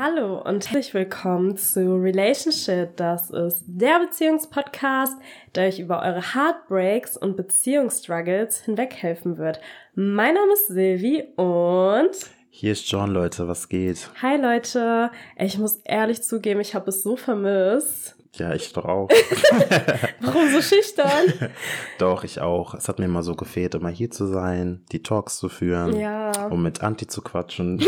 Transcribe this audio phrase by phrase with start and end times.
[0.00, 2.96] Hallo und herzlich willkommen zu Relationship.
[2.96, 5.14] Das ist der Beziehungspodcast,
[5.56, 9.58] der euch über eure Heartbreaks und Beziehungsstruggles hinweghelfen wird.
[9.96, 12.10] Mein Name ist Silvi und
[12.48, 14.08] hier ist John, Leute, was geht?
[14.22, 18.17] Hi Leute, ich muss ehrlich zugeben, ich habe es so vermisst.
[18.38, 19.08] Ja, ich doch auch.
[20.20, 21.50] Warum so schüchtern?
[21.98, 22.74] doch, ich auch.
[22.74, 25.98] Es hat mir immer so gefehlt, immer hier zu sein, die Talks zu führen.
[25.98, 26.46] Ja.
[26.48, 27.82] Um mit Anti zu quatschen.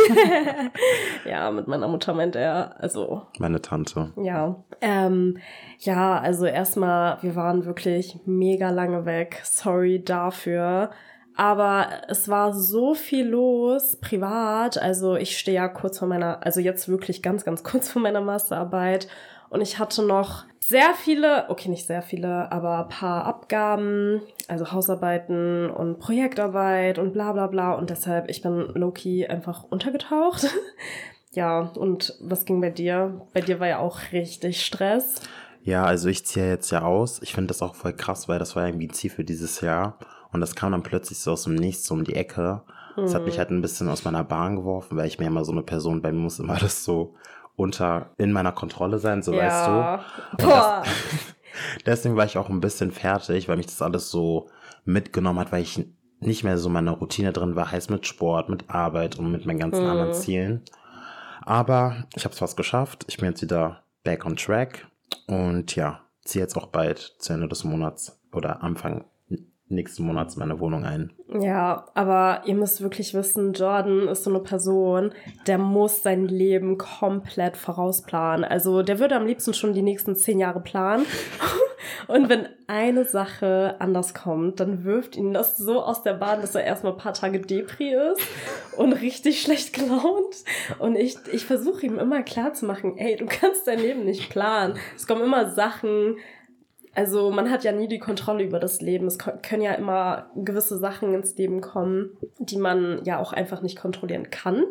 [1.25, 3.23] ja, mit meiner Mutter meint er, also.
[3.39, 4.13] Meine Tante.
[4.17, 4.65] Ja.
[4.81, 5.39] Ähm,
[5.79, 9.41] ja, also erstmal, wir waren wirklich mega lange weg.
[9.45, 10.91] Sorry dafür.
[11.37, 14.77] Aber es war so viel los, privat.
[14.77, 18.21] Also ich stehe ja kurz vor meiner, also jetzt wirklich ganz, ganz kurz vor meiner
[18.21, 19.09] Masterarbeit.
[19.51, 25.69] Und ich hatte noch sehr viele, okay, nicht sehr viele, aber paar Abgaben, also Hausarbeiten
[25.69, 27.73] und Projektarbeit und bla bla bla.
[27.73, 30.47] Und deshalb, ich bin low-key einfach untergetaucht.
[31.33, 33.27] ja, und was ging bei dir?
[33.35, 35.17] Bei dir war ja auch richtig Stress.
[35.63, 37.21] Ja, also ich ziehe jetzt ja aus.
[37.21, 39.99] Ich finde das auch voll krass, weil das war irgendwie ein Ziel für dieses Jahr.
[40.33, 42.63] Und das kam dann plötzlich so aus dem Nichts so um die Ecke.
[42.97, 43.39] Das hat mich mhm.
[43.39, 46.13] halt ein bisschen aus meiner Bahn geworfen, weil ich mir immer so eine Person, bei
[46.13, 47.15] mir muss immer das so
[47.61, 50.03] unter in meiner Kontrolle sein, so ja.
[50.39, 50.47] weißt du.
[50.47, 50.89] Das,
[51.87, 54.49] deswegen war ich auch ein bisschen fertig, weil mich das alles so
[54.85, 55.85] mitgenommen hat, weil ich
[56.21, 59.59] nicht mehr so meine Routine drin war, heißt mit Sport, mit Arbeit und mit meinen
[59.59, 59.91] ganzen hm.
[59.91, 60.63] anderen Zielen.
[61.43, 63.05] Aber ich habe es fast geschafft.
[63.09, 64.87] Ich bin jetzt wieder back on track
[65.27, 69.05] und ja, ziehe jetzt auch bald zu Ende des Monats oder Anfang
[69.71, 71.13] nächsten Monats meine Wohnung ein.
[71.41, 75.13] Ja, aber ihr müsst wirklich wissen, Jordan ist so eine Person,
[75.47, 78.45] der muss sein Leben komplett vorausplanen.
[78.45, 81.07] Also der würde am liebsten schon die nächsten zehn Jahre planen.
[82.09, 86.55] Und wenn eine Sache anders kommt, dann wirft ihn das so aus der Bahn, dass
[86.55, 88.21] er erstmal ein paar Tage Depri ist
[88.77, 90.45] und richtig schlecht gelaunt.
[90.79, 94.77] Und ich, ich versuche ihm immer klarzumachen, ey, du kannst dein Leben nicht planen.
[94.97, 96.17] Es kommen immer Sachen,
[96.95, 99.07] also man hat ja nie die Kontrolle über das Leben.
[99.07, 103.79] Es können ja immer gewisse Sachen ins Leben kommen, die man ja auch einfach nicht
[103.79, 104.65] kontrollieren kann.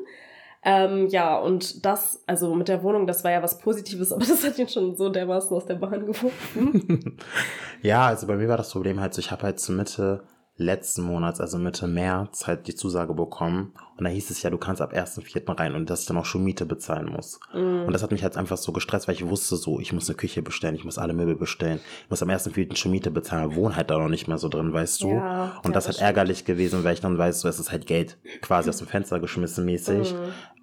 [0.61, 4.45] Ähm, ja, und das, also mit der Wohnung, das war ja was Positives, aber das
[4.45, 7.17] hat ihn schon so dermaßen aus der Bahn geworfen.
[7.81, 10.23] ja, also bei mir war das Problem halt ich habe halt zur Mitte
[10.57, 13.73] letzten Monats, also Mitte März, halt die Zusage bekommen.
[13.99, 15.59] Und da hieß es ja, du kannst ab 1.4.
[15.59, 17.39] rein und dass ich dann auch schon Miete bezahlen muss.
[17.53, 17.83] Mm.
[17.85, 20.15] Und das hat mich halt einfach so gestresst, weil ich wusste so, ich muss eine
[20.15, 22.77] Küche bestellen, ich muss alle Möbel bestellen, ich muss am 1.4.
[22.77, 25.09] schon Miete bezahlen, wohne halt da noch nicht mehr so drin, weißt du.
[25.09, 28.17] Ja, und das hat ärgerlich gewesen, weil ich dann weiß, so, es ist halt Geld
[28.41, 30.13] quasi aus dem Fenster geschmissen mäßig.
[30.13, 30.17] Mm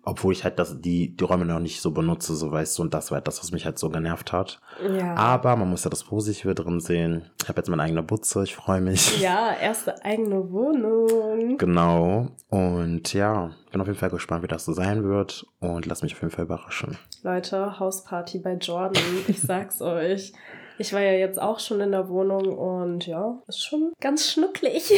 [0.06, 2.94] obwohl ich halt das, die, die Räume noch nicht so benutze, so weißt du, und
[2.94, 4.60] das war halt das, was mich halt so genervt hat.
[4.96, 5.16] Ja.
[5.16, 7.28] Aber man muss ja das Positive drin sehen.
[7.42, 9.20] Ich habe jetzt meine eigene Butze, ich freue mich.
[9.20, 11.58] Ja, erste eigene Wohnung.
[11.58, 12.28] Genau.
[12.48, 13.25] Und ja,
[13.70, 16.32] bin auf jeden Fall gespannt, wie das so sein wird und lass mich auf jeden
[16.32, 16.98] Fall überraschen.
[17.22, 20.32] Leute, Hausparty bei Jordan, ich sag's euch.
[20.78, 24.90] Ich war ja jetzt auch schon in der Wohnung und ja, ist schon ganz schnucklig.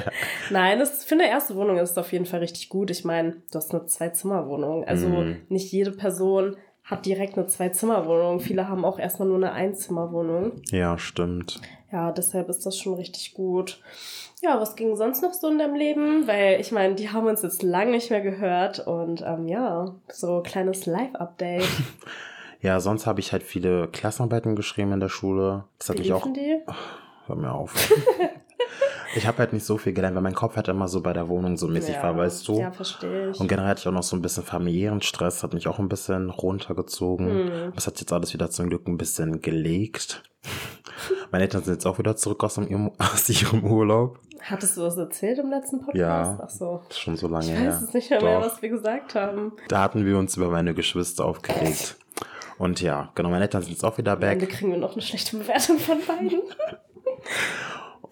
[0.50, 2.90] Nein, das für eine erste Wohnung ist es auf jeden Fall richtig gut.
[2.90, 4.84] Ich meine, du hast eine Zwei-Zimmer-Wohnung.
[4.84, 5.36] Also mm.
[5.48, 8.40] nicht jede Person hat direkt eine Zwei-Zimmer-Wohnung.
[8.40, 10.60] Viele haben auch erstmal nur eine Einzimmer-Wohnung.
[10.70, 11.60] Ja, stimmt.
[11.92, 13.80] Ja, deshalb ist das schon richtig gut.
[14.42, 16.26] Ja, was ging sonst noch so in deinem Leben?
[16.26, 20.42] Weil ich meine, die haben uns jetzt lange nicht mehr gehört und ähm, ja, so
[20.42, 21.64] kleines Live-Update.
[22.62, 25.64] Ja, sonst habe ich halt viele Klassenarbeiten geschrieben in der Schule.
[25.78, 26.26] Das hat mich auch.
[26.32, 26.58] Die?
[26.66, 26.72] Oh,
[27.26, 27.72] hör mir auf.
[29.16, 31.28] ich habe halt nicht so viel gelernt, weil mein Kopf halt immer so bei der
[31.28, 32.60] Wohnung so mäßig ja, war, weißt du?
[32.60, 33.40] Ja, verstehe ich.
[33.40, 35.88] Und generell hatte ich auch noch so ein bisschen familiären Stress, hat mich auch ein
[35.88, 37.28] bisschen runtergezogen.
[37.28, 37.72] Hm.
[37.74, 40.22] Das hat jetzt alles wieder zum Glück ein bisschen gelegt.
[41.32, 44.18] Meine Eltern sind jetzt auch wieder zurück aus ihrem, aus ihrem Urlaub.
[44.42, 45.96] Hattest du das erzählt im letzten Podcast?
[45.96, 46.82] Ja, Ach so.
[46.90, 47.60] schon so lange her.
[47.60, 49.52] Ich weiß es nicht mehr, mehr, was wir gesagt haben.
[49.68, 51.96] Da hatten wir uns über meine Geschwister aufgeregt.
[52.58, 54.36] Und ja, genau, meine Eltern sind jetzt auch wieder back.
[54.36, 56.42] Am Ende kriegen wir noch eine schlechte Bewertung von beiden.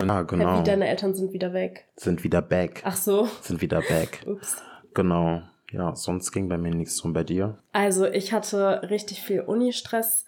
[0.00, 0.60] Und, ja, genau.
[0.60, 1.87] Wie deine Eltern sind wieder weg.
[1.97, 2.82] Sind wieder back.
[2.84, 3.28] Ach so.
[3.43, 4.21] Sind wieder back.
[4.27, 4.62] Ups.
[4.94, 5.43] Genau.
[5.71, 7.59] Ja, sonst ging bei mir nichts und bei dir?
[7.72, 10.24] Also ich hatte richtig viel Uni-Stress.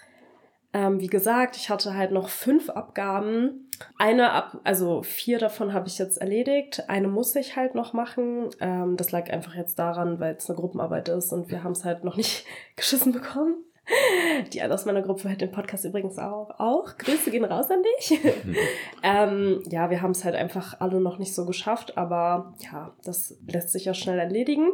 [0.72, 3.70] Ähm, wie gesagt, ich hatte halt noch fünf Abgaben.
[3.96, 6.88] Eine ab, also vier davon habe ich jetzt erledigt.
[6.88, 8.50] Eine muss ich halt noch machen.
[8.60, 11.84] Ähm, das lag einfach jetzt daran, weil es eine Gruppenarbeit ist und wir haben es
[11.84, 12.44] halt noch nicht
[12.76, 13.54] geschissen bekommen.
[14.52, 16.50] Die alle aus meiner Gruppe hört den Podcast übrigens auch.
[16.58, 16.96] auch.
[16.98, 18.20] Grüße gehen raus an dich.
[19.02, 23.38] ähm, ja, wir haben es halt einfach alle noch nicht so geschafft, aber ja, das
[23.46, 24.70] lässt sich ja schnell erledigen.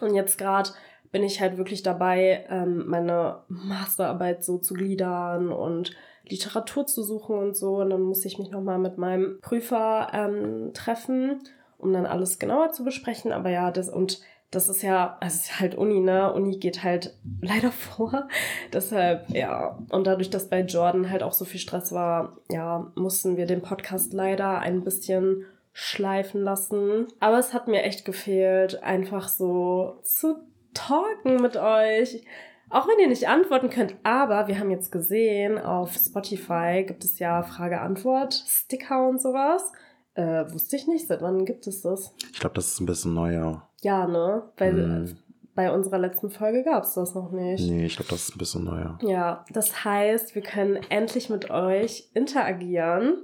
[0.00, 0.70] Und jetzt gerade
[1.12, 5.92] bin ich halt wirklich dabei, ähm, meine Masterarbeit so zu gliedern und
[6.24, 7.76] Literatur zu suchen und so.
[7.76, 11.40] Und dann muss ich mich nochmal mit meinem Prüfer ähm, treffen,
[11.78, 13.32] um dann alles genauer zu besprechen.
[13.32, 14.20] Aber ja, das und
[14.54, 16.32] das ist ja, also es ist halt Uni, ne?
[16.32, 18.28] Uni geht halt leider vor.
[18.72, 19.78] Deshalb, ja.
[19.90, 23.62] Und dadurch, dass bei Jordan halt auch so viel Stress war, ja, mussten wir den
[23.62, 27.08] Podcast leider ein bisschen schleifen lassen.
[27.20, 30.36] Aber es hat mir echt gefehlt, einfach so zu
[30.72, 32.24] talken mit euch.
[32.70, 37.18] Auch wenn ihr nicht antworten könnt, aber wir haben jetzt gesehen, auf Spotify gibt es
[37.18, 39.70] ja Frage-Antwort-Sticker und sowas.
[40.14, 42.14] Äh, wusste ich nicht, seit wann gibt es das?
[42.32, 43.68] Ich glaube, das ist ein bisschen neuer.
[43.84, 44.42] Ja, ne?
[44.56, 45.16] Weil mm.
[45.54, 47.70] bei unserer letzten Folge gab es das noch nicht.
[47.70, 48.98] Nee, ich glaube, das ist ein bisschen neuer.
[49.02, 53.18] Ja, das heißt, wir können endlich mit euch interagieren.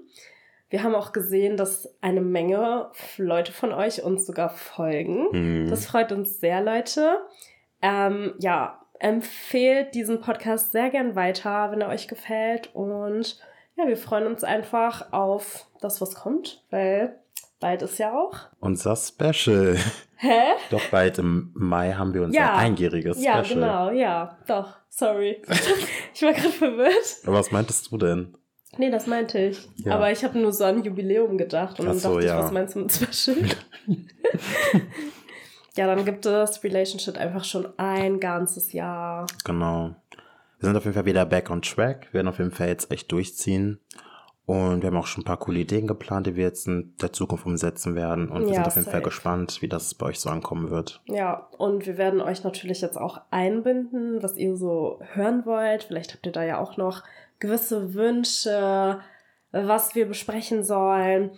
[0.69, 5.65] Wir haben auch gesehen, dass eine Menge Leute von euch uns sogar folgen.
[5.65, 5.71] Mm.
[5.71, 7.17] Das freut uns sehr, Leute.
[7.81, 12.69] Ähm, ja, empfehlt diesen Podcast sehr gern weiter, wenn er euch gefällt.
[12.75, 13.41] Und
[13.77, 17.19] ja, wir freuen uns einfach auf das, was kommt, weil
[17.61, 19.77] bald ist ja auch unser Special.
[20.17, 20.41] Hä?
[20.71, 22.57] Doch bald im Mai haben wir unser ja.
[22.57, 23.37] einjähriges Special.
[23.37, 24.81] Ja, genau, ja, doch.
[24.89, 25.41] Sorry.
[26.15, 27.19] ich war gerade verwirrt.
[27.25, 28.37] Aber was meintest du denn?
[28.77, 29.69] Nee, das meinte ich.
[29.77, 29.95] Ja.
[29.95, 32.39] Aber ich habe nur so an Jubiläum gedacht und Ach dann dachte ja.
[32.39, 33.37] ich, was meinst du mit Special?
[35.77, 39.27] ja, dann gibt es Relationship einfach schon ein ganzes Jahr.
[39.45, 39.95] Genau.
[40.59, 42.09] Wir sind auf jeden Fall wieder back on track.
[42.11, 43.81] Wir werden auf jeden Fall jetzt echt durchziehen.
[44.51, 47.13] Und wir haben auch schon ein paar coole Ideen geplant, die wir jetzt in der
[47.13, 48.29] Zukunft umsetzen werden.
[48.29, 48.91] Und wir ja, sind auf jeden safe.
[48.91, 51.01] Fall gespannt, wie das bei euch so ankommen wird.
[51.07, 55.85] Ja, und wir werden euch natürlich jetzt auch einbinden, was ihr so hören wollt.
[55.85, 57.05] Vielleicht habt ihr da ja auch noch
[57.39, 58.99] gewisse Wünsche,
[59.53, 61.31] was wir besprechen sollen.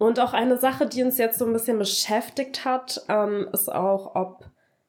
[0.00, 4.16] Und auch eine Sache, die uns jetzt so ein bisschen beschäftigt hat, ähm, ist auch,
[4.16, 4.44] ob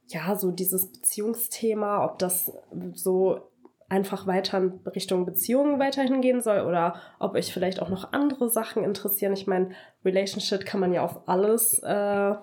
[0.07, 2.51] ja, so dieses Beziehungsthema, ob das
[2.95, 3.50] so
[3.91, 8.49] einfach weiter in Richtung Beziehungen weiterhin gehen soll oder ob euch vielleicht auch noch andere
[8.49, 9.33] Sachen interessieren.
[9.33, 9.71] Ich meine,
[10.05, 12.33] Relationship kann man ja auf alles äh,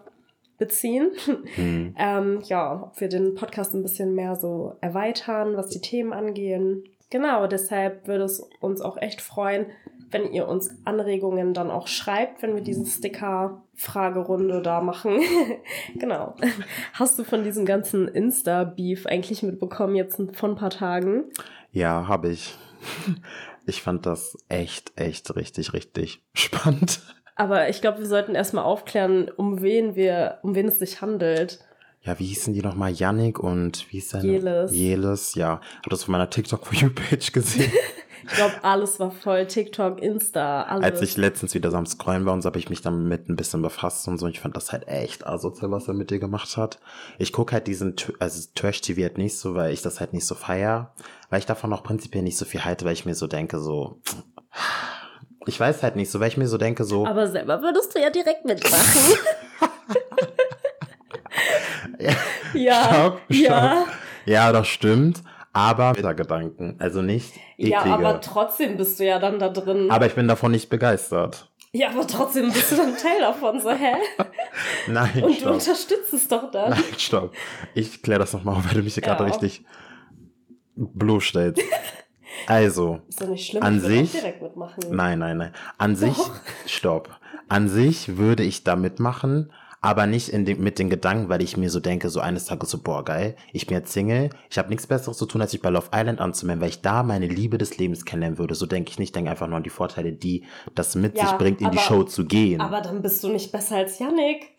[0.59, 1.11] beziehen.
[1.57, 1.95] Mhm.
[1.99, 6.85] ähm, ja, ob wir den Podcast ein bisschen mehr so erweitern, was die Themen angehen.
[7.09, 9.67] Genau, deshalb würde es uns auch echt freuen,
[10.11, 15.21] wenn ihr uns Anregungen dann auch schreibt, wenn wir diese Sticker-Fragerunde da machen.
[15.97, 16.35] genau.
[16.95, 21.25] Hast du von diesem ganzen Insta-Beef eigentlich mitbekommen jetzt vor ein paar Tagen?
[21.73, 22.55] Ja, habe ich.
[23.67, 27.03] Ich fand das echt, echt richtig, richtig spannend.
[27.37, 31.61] Aber ich glaube, wir sollten erstmal aufklären, um wen wir, um wen es sich handelt.
[32.01, 32.93] Ja, wie hießen die nochmal?
[32.93, 34.23] Yannick und wie hieß der?
[34.23, 34.73] Jelis.
[34.73, 35.61] Jelis, ja.
[35.83, 37.71] Hab das von meiner TikTok for You Page gesehen.
[38.25, 39.47] Ich glaube, alles war voll.
[39.47, 40.85] TikTok, Insta, alles.
[40.85, 43.37] Als ich letztens wieder so am Scrollen war und so, habe ich mich damit ein
[43.37, 44.27] bisschen befasst und so.
[44.27, 46.79] Ich fand das halt echt asozial, was er mit dir gemacht hat.
[47.19, 50.35] Ich gucke halt diesen, also Trash-TV halt nicht so, weil ich das halt nicht so
[50.35, 50.95] feier.
[51.31, 54.01] Weil ich davon auch prinzipiell nicht so viel halte, weil ich mir so denke, so...
[55.47, 57.07] Ich weiß halt nicht so, weil ich mir so denke, so...
[57.07, 59.01] Aber selber würdest du ja direkt mitmachen.
[61.99, 62.13] ja,
[62.53, 63.31] ja, stopp, stopp.
[63.31, 63.87] ja.
[64.27, 65.23] Ja, das stimmt
[65.53, 67.71] aber Gedanken, also nicht eklige.
[67.71, 69.91] Ja, aber trotzdem bist du ja dann da drin.
[69.91, 71.51] Aber ich bin davon nicht begeistert.
[71.73, 73.95] Ja, aber trotzdem bist du dann Teil davon, so, hä?
[74.89, 75.49] Nein, Und stopp.
[75.49, 76.71] du unterstützt es doch dann.
[76.71, 77.35] Nein, stopp.
[77.75, 79.65] Ich kläre das nochmal, weil du mich hier ja, gerade richtig
[80.77, 81.63] bloßstellst.
[82.47, 84.85] Also, ist doch nicht schlimm, an sich, direkt mitmachen.
[84.91, 85.53] Nein, nein, nein.
[85.77, 85.99] An doch.
[85.99, 86.17] sich,
[86.67, 87.19] stopp.
[87.49, 91.57] An sich würde ich da mitmachen, aber nicht in dem, mit den Gedanken, weil ich
[91.57, 94.69] mir so denke, so eines Tages so, boah, geil, ich bin jetzt Single, ich habe
[94.69, 97.59] nichts Besseres zu tun, als sich bei Love Island anzumelden, weil ich da meine Liebe
[97.59, 98.55] des Lebens kennenlernen würde.
[98.55, 100.45] So denke ich nicht, denke einfach nur an die Vorteile, die
[100.75, 102.61] das mit ja, sich bringt, in aber, die Show zu gehen.
[102.61, 104.49] Aber dann bist du nicht besser als Yannick.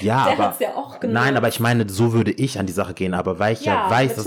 [0.00, 2.72] Ja, Der aber hat's ja auch nein, aber ich meine, so würde ich an die
[2.72, 4.26] Sache gehen, aber weil ich ja, ja weiß, dass,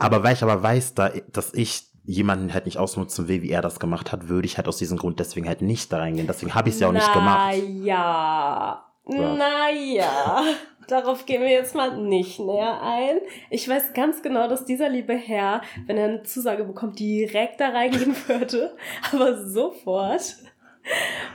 [0.00, 3.62] aber weil ich aber weiß, da, dass ich jemanden halt nicht ausnutzen will, wie er
[3.62, 6.26] das gemacht hat, würde ich halt aus diesem Grund deswegen halt nicht da reingehen.
[6.26, 7.54] Deswegen habe ich es ja auch nicht gemacht.
[7.82, 10.44] Ja, naja,
[10.86, 13.18] darauf gehen wir jetzt mal nicht näher ein.
[13.50, 17.70] Ich weiß ganz genau, dass dieser liebe Herr, wenn er eine Zusage bekommt, direkt da
[17.70, 18.76] reingehen würde.
[19.12, 20.36] Aber sofort.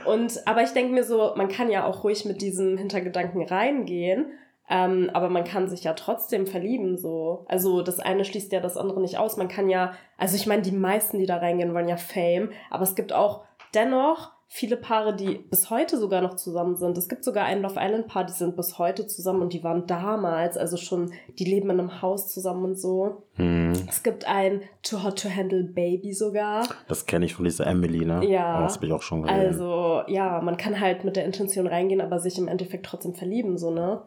[0.04, 4.26] Und, aber ich denke mir so, man kann ja auch ruhig mit diesem Hintergedanken reingehen.
[4.68, 7.44] Ähm, aber man kann sich ja trotzdem verlieben, so.
[7.48, 9.36] Also das eine schließt ja das andere nicht aus.
[9.36, 12.84] Man kann ja, also ich meine, die meisten, die da reingehen, wollen ja Fame, aber
[12.84, 16.96] es gibt auch dennoch viele Paare, die bis heute sogar noch zusammen sind.
[16.96, 19.88] Es gibt sogar ein Love Island Paar, die sind bis heute zusammen und die waren
[19.88, 23.24] damals, also schon, die leben in einem Haus zusammen und so.
[23.34, 23.72] Hm.
[23.88, 26.68] Es gibt ein Too Hot to Handle Baby sogar.
[26.86, 28.24] Das kenne ich von dieser Emily, ne?
[28.30, 28.62] Ja.
[28.62, 29.36] das habe ich auch schon gesehen.
[29.36, 33.58] Also, ja, man kann halt mit der Intention reingehen, aber sich im Endeffekt trotzdem verlieben,
[33.58, 34.02] so, ne?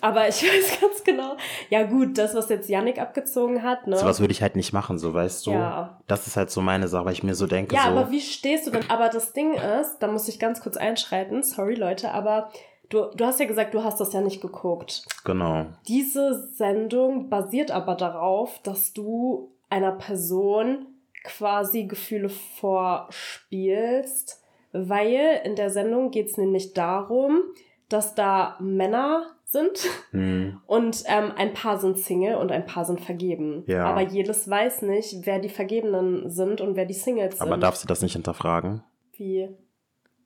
[0.00, 1.36] Aber ich weiß ganz genau.
[1.70, 3.96] Ja, gut, das, was jetzt Yannick abgezogen hat, ne?
[3.96, 5.52] So was würde ich halt nicht machen, so weißt du.
[5.52, 6.00] Ja.
[6.06, 7.74] Das ist halt so meine Sache, weil ich mir so denke.
[7.74, 8.88] Ja, so, aber wie stehst du denn?
[8.88, 12.50] Aber das Ding ist, da muss ich ganz kurz einschreiten, sorry Leute, aber
[12.88, 15.04] du, du hast ja gesagt, du hast das ja nicht geguckt.
[15.24, 15.66] Genau.
[15.86, 20.86] Diese Sendung basiert aber darauf, dass du einer Person
[21.24, 27.40] quasi Gefühle vorspielst, weil in der Sendung geht es nämlich darum,
[27.88, 29.78] dass da Männer sind
[30.10, 30.60] Hm.
[30.66, 33.64] und ähm, ein paar sind Single und ein paar sind vergeben.
[33.66, 33.86] Ja.
[33.86, 37.46] Aber jedes weiß nicht, wer die Vergebenen sind und wer die Singles sind.
[37.46, 38.82] Aber darf sie das nicht hinterfragen?
[39.16, 39.48] Wie?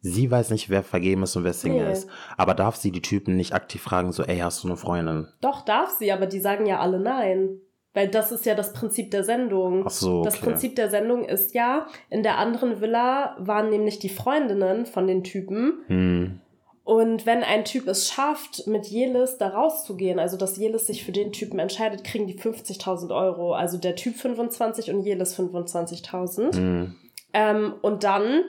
[0.01, 1.93] Sie weiß nicht, wer vergeben ist und wer Single Nee.
[1.93, 2.09] ist.
[2.37, 5.29] Aber darf sie die Typen nicht aktiv fragen, so, ey, hast du eine Freundin?
[5.41, 7.61] Doch, darf sie, aber die sagen ja alle nein.
[7.95, 9.85] Weil das ist ja das Prinzip der Sendung.
[9.87, 10.47] Ach so, Das okay.
[10.47, 15.23] Prinzip der Sendung ist ja, in der anderen Villa waren nämlich die Freundinnen von den
[15.23, 15.85] Typen.
[15.87, 16.41] Hm.
[16.85, 21.13] Und wenn ein Typ es schafft, mit Jelis da rauszugehen, also dass Jelis sich für
[21.13, 23.55] den Typen entscheidet, kriegen die 50.000 Euro.
[23.55, 26.57] Also der Typ 25 und Jelis 25.000.
[26.57, 26.97] Hm.
[27.35, 28.43] Ähm, und dann,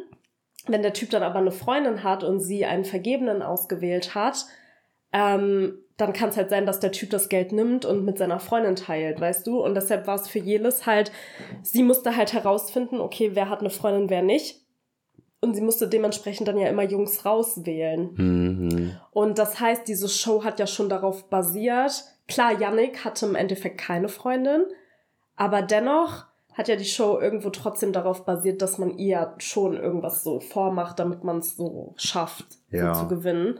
[0.65, 4.45] wenn der Typ dann aber eine Freundin hat und sie einen Vergebenen ausgewählt hat,
[5.11, 8.39] ähm, dann kann es halt sein, dass der Typ das Geld nimmt und mit seiner
[8.39, 9.63] Freundin teilt, weißt du?
[9.63, 11.11] Und deshalb war es für Jelis halt,
[11.61, 14.62] sie musste halt herausfinden, okay, wer hat eine Freundin, wer nicht.
[15.43, 18.15] Und sie musste dementsprechend dann ja immer Jungs rauswählen.
[18.15, 18.69] Hm.
[18.71, 18.91] Hm.
[19.11, 22.05] Und das heißt, diese Show hat ja schon darauf basiert.
[22.29, 24.63] Klar, Yannick hatte im Endeffekt keine Freundin,
[25.35, 30.23] aber dennoch hat ja die Show irgendwo trotzdem darauf basiert, dass man ihr schon irgendwas
[30.23, 32.93] so vormacht, damit man es so schafft, Ja.
[32.93, 33.59] so zu gewinnen.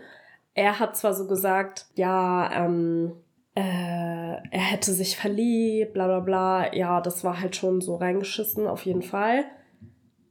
[0.54, 3.12] Er hat zwar so gesagt, ja, ähm,
[3.56, 6.74] äh, er hätte sich verliebt, bla bla bla.
[6.74, 9.44] Ja, das war halt schon so reingeschissen, auf jeden Fall.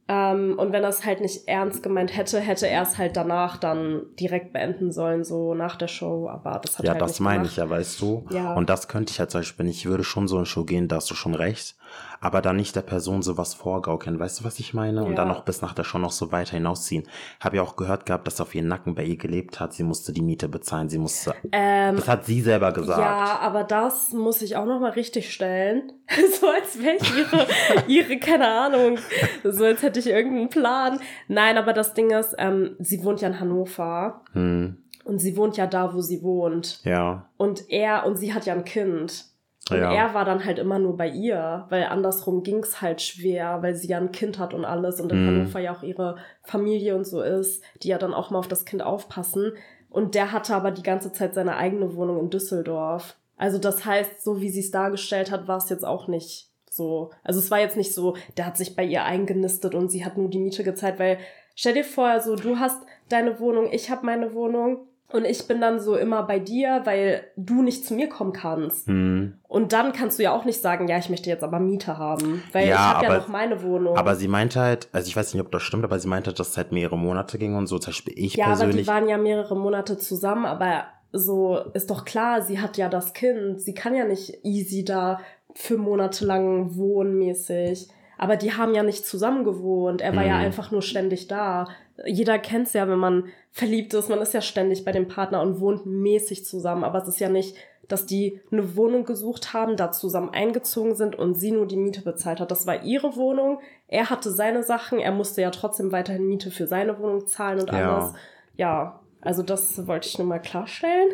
[0.09, 3.55] Ähm, und wenn er es halt nicht ernst gemeint hätte, hätte er es halt danach
[3.57, 6.27] dann direkt beenden sollen, so nach der Show.
[6.29, 7.51] Aber das hat Ja, halt das nicht meine gemacht.
[7.51, 8.25] ich ja, weißt du?
[8.29, 8.53] Ja.
[8.53, 9.67] Und das könnte ich halt zum Beispiel.
[9.67, 11.75] Ich würde schon so eine Show gehen, da hast du schon recht.
[12.21, 14.17] Aber dann nicht der Person sowas vorgaukeln.
[14.19, 15.03] Weißt du, was ich meine?
[15.03, 15.15] Und Ja.
[15.17, 17.03] dann noch bis nach der Show noch so weiter hinausziehen.
[17.41, 19.73] Habe ja auch gehört gehabt, dass auf ihren Nacken bei ihr gelebt hat.
[19.73, 20.87] Sie musste die Miete bezahlen.
[20.89, 21.35] Sie musste.
[21.51, 22.99] Ähm, Das hat sie selber gesagt.
[23.01, 25.91] Ja, aber das muss ich auch noch mal richtig stellen.
[26.39, 27.47] so als wäre ich ihre,
[27.87, 28.97] ihre, keine Ahnung,
[29.43, 30.99] so als hätte ich irgendeinen Plan.
[31.27, 34.77] Nein, aber das Ding ist, ähm, sie wohnt ja in Hannover Hm.
[35.03, 36.79] und sie wohnt ja da, wo sie wohnt.
[36.85, 37.27] Ja.
[37.37, 39.25] Und er, und sie hat ja ein Kind.
[39.71, 39.93] Und Ja.
[39.93, 43.87] er war dann halt immer nur bei ihr, weil andersrum ging's halt schwer, weil sie
[43.87, 45.27] ja ein Kind hat und alles und in Mhm.
[45.27, 48.65] Hannover ja auch ihre Familie und so ist, die ja dann auch mal auf das
[48.65, 49.53] Kind aufpassen.
[49.89, 53.15] Und der hatte aber die ganze Zeit seine eigene Wohnung in Düsseldorf.
[53.37, 57.11] Also das heißt, so wie sie es dargestellt hat, war es jetzt auch nicht so.
[57.23, 60.17] Also es war jetzt nicht so, der hat sich bei ihr eingenistet und sie hat
[60.17, 61.19] nur die Miete gezahlt, weil
[61.55, 65.61] stell dir vor, so du hast deine Wohnung, ich habe meine Wohnung und ich bin
[65.61, 68.87] dann so immer bei dir, weil du nicht zu mir kommen kannst.
[68.87, 69.35] Hm.
[69.47, 72.41] Und dann kannst du ja auch nicht sagen, ja, ich möchte jetzt aber Miete haben,
[72.51, 73.95] weil Ja, ich habe ja noch meine Wohnung.
[73.97, 76.39] Aber sie meinte halt, also ich weiß nicht, ob das stimmt, aber sie meinte, halt,
[76.39, 77.77] dass es halt mehrere Monate ging und so.
[77.79, 78.87] Zum Beispiel ich ja, aber die persönlich.
[78.87, 83.61] waren ja mehrere Monate zusammen, aber so ist doch klar, sie hat ja das Kind,
[83.61, 85.19] sie kann ja nicht easy da
[85.53, 87.87] für Monate lang wohnen mäßig.
[88.17, 89.99] Aber die haben ja nicht zusammen gewohnt.
[90.01, 90.45] Er war ja Mhm.
[90.45, 91.67] einfach nur ständig da.
[92.05, 94.09] Jeder kennt's ja, wenn man verliebt ist.
[94.09, 96.83] Man ist ja ständig bei dem Partner und wohnt mäßig zusammen.
[96.83, 97.55] Aber es ist ja nicht,
[97.87, 102.01] dass die eine Wohnung gesucht haben, da zusammen eingezogen sind und sie nur die Miete
[102.01, 102.49] bezahlt hat.
[102.49, 103.59] Das war ihre Wohnung.
[103.87, 104.99] Er hatte seine Sachen.
[104.99, 107.97] Er musste ja trotzdem weiterhin Miete für seine Wohnung zahlen und Ja.
[107.97, 108.13] alles.
[108.55, 111.09] Ja, also das wollte ich nur mal klarstellen.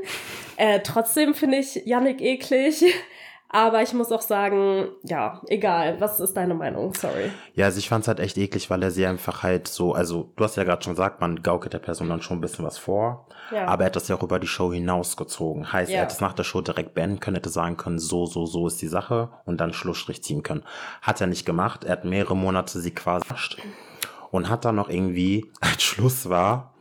[0.57, 2.83] Äh, trotzdem finde ich Yannick eklig.
[3.51, 5.99] Aber ich muss auch sagen, ja, egal.
[5.99, 6.93] Was ist deine Meinung?
[6.93, 7.31] Sorry.
[7.55, 10.43] Ja, also ich fand's halt echt eklig, weil er sie einfach halt so, also du
[10.43, 13.25] hast ja gerade schon gesagt, man gaukelt der Person dann schon ein bisschen was vor.
[13.51, 13.65] Ja.
[13.65, 15.73] Aber er hat das ja auch über die Show hinausgezogen.
[15.73, 15.97] Heißt, Ja.
[15.97, 18.67] er hätte es nach der Show direkt beenden können, hätte sagen können, so, so, so
[18.67, 20.63] ist die Sache und dann Schlussstrich ziehen können.
[21.01, 21.83] Hat er nicht gemacht.
[21.85, 23.25] Er hat mehrere Monate sie quasi
[24.29, 26.75] und hat dann noch irgendwie, als Schluss war,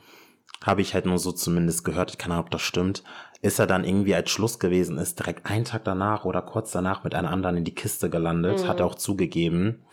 [0.67, 3.05] habe ich halt nur so zumindest gehört, keine Ahnung, ob das stimmt,
[3.41, 7.05] ist er dann irgendwie als Schluss gewesen ist, direkt einen Tag danach oder kurz danach
[7.05, 8.69] mit einer anderen in die Kiste gelandet, Mhm.
[8.69, 9.85] hat er auch zugegeben,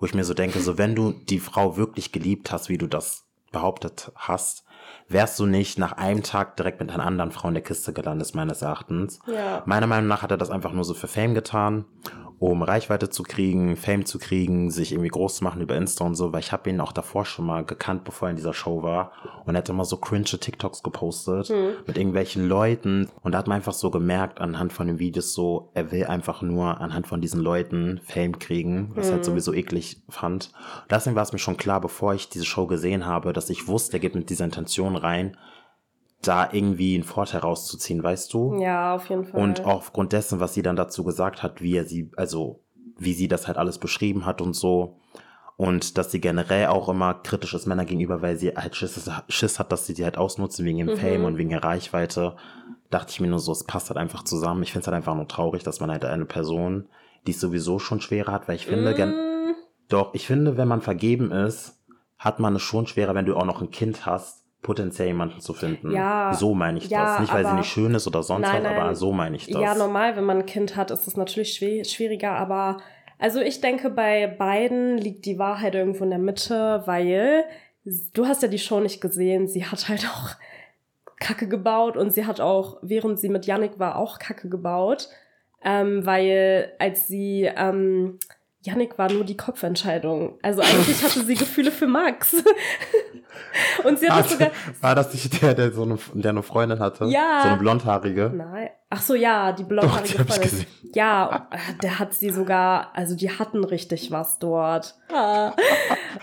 [0.00, 2.86] wo ich mir so denke, so wenn du die Frau wirklich geliebt hast, wie du
[2.86, 4.64] das behauptet hast,
[5.08, 8.34] wärst du nicht nach einem Tag direkt mit einer anderen Frau in der Kiste gelandet,
[8.34, 9.18] meines Erachtens.
[9.26, 9.62] Ja.
[9.66, 11.84] Meiner Meinung nach hat er das einfach nur so für Fame getan,
[12.50, 16.14] um Reichweite zu kriegen, Fame zu kriegen, sich irgendwie groß zu machen über Insta und
[16.14, 18.82] so, weil ich habe ihn auch davor schon mal gekannt, bevor er in dieser Show
[18.82, 19.12] war.
[19.46, 21.50] Und er hat immer so cringe TikToks gepostet
[21.86, 23.08] mit irgendwelchen Leuten.
[23.22, 26.42] Und da hat man einfach so gemerkt anhand von den Videos so, er will einfach
[26.42, 30.52] nur anhand von diesen Leuten Fame kriegen, was ich halt sowieso eklig fand.
[30.90, 33.96] Deswegen war es mir schon klar, bevor ich diese Show gesehen habe, dass ich wusste,
[33.96, 35.36] er geht mit dieser Intention rein,
[36.26, 38.58] da irgendwie einen Vorteil rauszuziehen, weißt du?
[38.60, 39.40] Ja, auf jeden Fall.
[39.40, 42.64] Und aufgrund dessen, was sie dann dazu gesagt hat, wie er sie, also
[42.98, 44.98] wie sie das halt alles beschrieben hat und so.
[45.56, 49.58] Und dass sie generell auch immer kritisch ist Männer gegenüber, weil sie halt Schiss, Schiss
[49.58, 50.98] hat, dass sie die halt ausnutzen wegen ihrem mhm.
[50.98, 52.36] Fame und wegen ihrer Reichweite.
[52.90, 54.62] Dachte ich mir nur so, es passt halt einfach zusammen.
[54.64, 56.88] Ich finde es halt einfach nur traurig, dass man halt eine Person,
[57.26, 59.54] die es sowieso schon schwerer hat, weil ich finde, mm.
[59.88, 61.80] doch, ich finde, wenn man vergeben ist,
[62.18, 65.54] hat man es schon schwerer, wenn du auch noch ein Kind hast, potenziell jemanden zu
[65.54, 65.92] finden.
[65.92, 67.20] Ja, so meine ich ja, das.
[67.20, 68.80] Nicht, weil sie nicht schön ist oder sonst nein, was, nein.
[68.80, 69.62] aber so meine ich das.
[69.62, 72.78] Ja, normal, wenn man ein Kind hat, ist es natürlich schwieriger, aber
[73.18, 77.44] also ich denke, bei beiden liegt die Wahrheit irgendwo in der Mitte, weil
[77.84, 79.46] du hast ja die Show nicht gesehen.
[79.46, 80.30] Sie hat halt auch
[81.20, 85.08] Kacke gebaut und sie hat auch, während sie mit Yannick war, auch Kacke gebaut.
[85.62, 88.18] Ähm, weil als sie ähm,
[88.62, 90.38] Yannick war nur die Kopfentscheidung.
[90.42, 92.34] Also eigentlich hatte sie Gefühle für Max.
[93.84, 94.50] Und sie hat das sogar.
[94.80, 97.06] War das nicht der, der so eine, der eine Freundin hatte?
[97.06, 97.40] Ja.
[97.42, 98.32] So eine blondhaarige?
[98.34, 98.70] Nein.
[98.90, 100.66] Ach so, ja, die blondhaarige Doch, Freundin.
[100.94, 101.48] Ja,
[101.82, 104.94] der hat sie sogar, also die hatten richtig was dort.
[105.12, 105.52] Ah.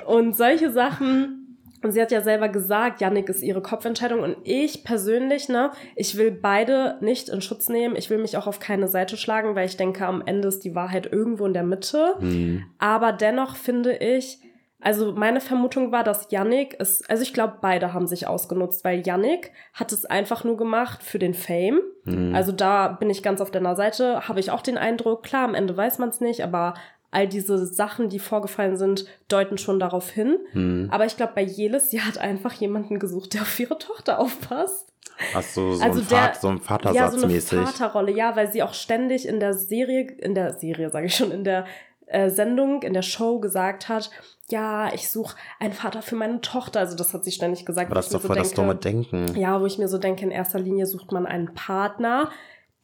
[0.05, 1.37] Und solche Sachen.
[1.83, 4.19] Und sie hat ja selber gesagt, Yannick ist ihre Kopfentscheidung.
[4.19, 7.95] Und ich persönlich, ne, ich will beide nicht in Schutz nehmen.
[7.95, 10.75] Ich will mich auch auf keine Seite schlagen, weil ich denke, am Ende ist die
[10.75, 12.15] Wahrheit irgendwo in der Mitte.
[12.19, 12.65] Mhm.
[12.77, 14.39] Aber dennoch finde ich,
[14.81, 19.05] also meine Vermutung war, dass Yannick es, also ich glaube, beide haben sich ausgenutzt, weil
[19.05, 21.81] Yannick hat es einfach nur gemacht für den Fame.
[22.03, 22.35] Mhm.
[22.35, 25.55] Also da bin ich ganz auf deiner Seite, habe ich auch den Eindruck, klar, am
[25.55, 26.73] Ende weiß man es nicht, aber
[27.11, 30.38] all diese Sachen, die vorgefallen sind, deuten schon darauf hin.
[30.53, 30.89] Mhm.
[30.91, 34.88] Aber ich glaube, bei Jelis, sie hat einfach jemanden gesucht, der auf ihre Tochter aufpasst.
[35.35, 37.33] Ach so, so, also ein, der, so ein Vatersatzmäßig.
[37.33, 40.89] Ja, so eine Vaterrolle, ja, weil sie auch ständig in der Serie, in der Serie,
[40.89, 41.65] sage ich schon, in der
[42.11, 44.11] äh, Sendung, in der Show gesagt hat,
[44.49, 46.81] ja, ich suche einen Vater für meine Tochter.
[46.81, 47.87] Also das hat sie ständig gesagt.
[47.87, 49.35] Aber das ist doch voll so das dumme Denken.
[49.35, 52.29] Ja, wo ich mir so denke, in erster Linie sucht man einen Partner,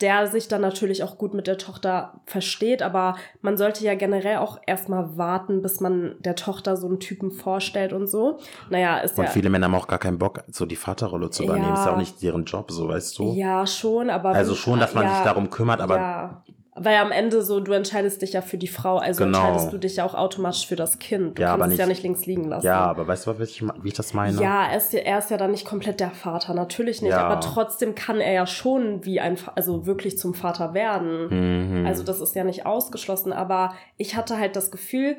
[0.01, 4.37] der sich dann natürlich auch gut mit der Tochter versteht, aber man sollte ja generell
[4.37, 8.39] auch erstmal warten, bis man der Tochter so einen Typen vorstellt und so.
[8.69, 9.29] Naja, ist und ja.
[9.29, 11.69] Und viele Männer haben auch gar keinen Bock, so die Vaterrolle zu übernehmen.
[11.69, 13.33] Ja, ist ja auch nicht deren Job, so weißt du.
[13.33, 14.29] Ja, schon, aber.
[14.29, 16.43] Also schon, dass man ja, sich darum kümmert, aber ja.
[16.79, 19.39] Weil am Ende so, du entscheidest dich ja für die Frau, also genau.
[19.39, 21.37] entscheidest du dich ja auch automatisch für das Kind.
[21.37, 22.65] Du ja, kannst es ja nicht links liegen lassen.
[22.65, 24.41] Ja, aber weißt du, wie ich, wie ich das meine?
[24.41, 27.11] Ja, er ist, er ist ja dann nicht komplett der Vater, natürlich nicht.
[27.11, 27.27] Ja.
[27.27, 31.79] Aber trotzdem kann er ja schon wie ein, also wirklich zum Vater werden.
[31.79, 31.85] Mhm.
[31.85, 33.33] Also das ist ja nicht ausgeschlossen.
[33.33, 35.17] Aber ich hatte halt das Gefühl,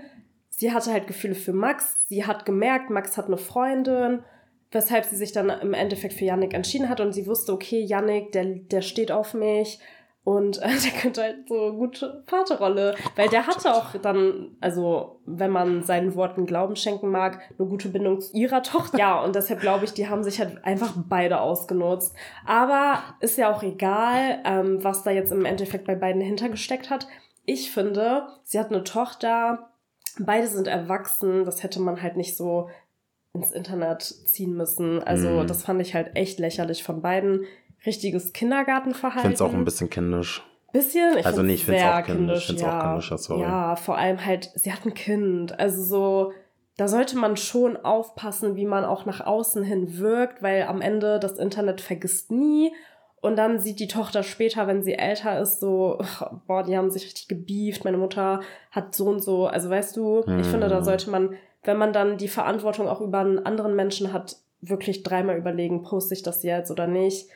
[0.48, 2.06] sie hatte halt Gefühle für Max.
[2.06, 4.22] Sie hat gemerkt, Max hat eine Freundin
[4.70, 8.32] weshalb sie sich dann im Endeffekt für Yannick entschieden hat und sie wusste, okay, Yannick,
[8.32, 9.78] der, der steht auf mich
[10.28, 15.50] und äh, der könnte halt so gute Vaterrolle, weil der hatte auch dann, also wenn
[15.50, 18.98] man seinen Worten Glauben schenken mag, eine gute Bindung zu ihrer Tochter.
[18.98, 22.14] Ja, und deshalb glaube ich, die haben sich halt einfach beide ausgenutzt.
[22.44, 27.08] Aber ist ja auch egal, ähm, was da jetzt im Endeffekt bei beiden hintergesteckt hat.
[27.46, 29.70] Ich finde, sie hat eine Tochter,
[30.18, 32.68] beide sind erwachsen, das hätte man halt nicht so
[33.32, 35.02] ins Internet ziehen müssen.
[35.02, 35.46] Also mm.
[35.46, 37.46] das fand ich halt echt lächerlich von beiden
[37.86, 39.32] richtiges Kindergartenverhalten.
[39.32, 40.44] Ich finde es auch ein bisschen kindisch.
[40.72, 41.16] Bisschen?
[41.16, 42.38] Ich also nicht, ich finde es auch kindisch.
[42.40, 42.78] Ich finde ja.
[42.78, 43.42] auch kindisch, sorry.
[43.42, 45.58] Ja, vor allem halt, sie hat ein Kind.
[45.58, 46.32] Also so,
[46.76, 51.18] da sollte man schon aufpassen, wie man auch nach außen hin wirkt, weil am Ende
[51.18, 52.72] das Internet vergisst nie.
[53.20, 55.98] Und dann sieht die Tochter später, wenn sie älter ist, so,
[56.46, 59.46] boah, die haben sich richtig gebieft, meine Mutter hat so und so.
[59.46, 60.38] Also weißt du, hm.
[60.38, 60.84] ich finde, da hm.
[60.84, 65.36] sollte man, wenn man dann die Verantwortung auch über einen anderen Menschen hat, wirklich dreimal
[65.36, 67.28] überlegen, poste ich das jetzt oder nicht.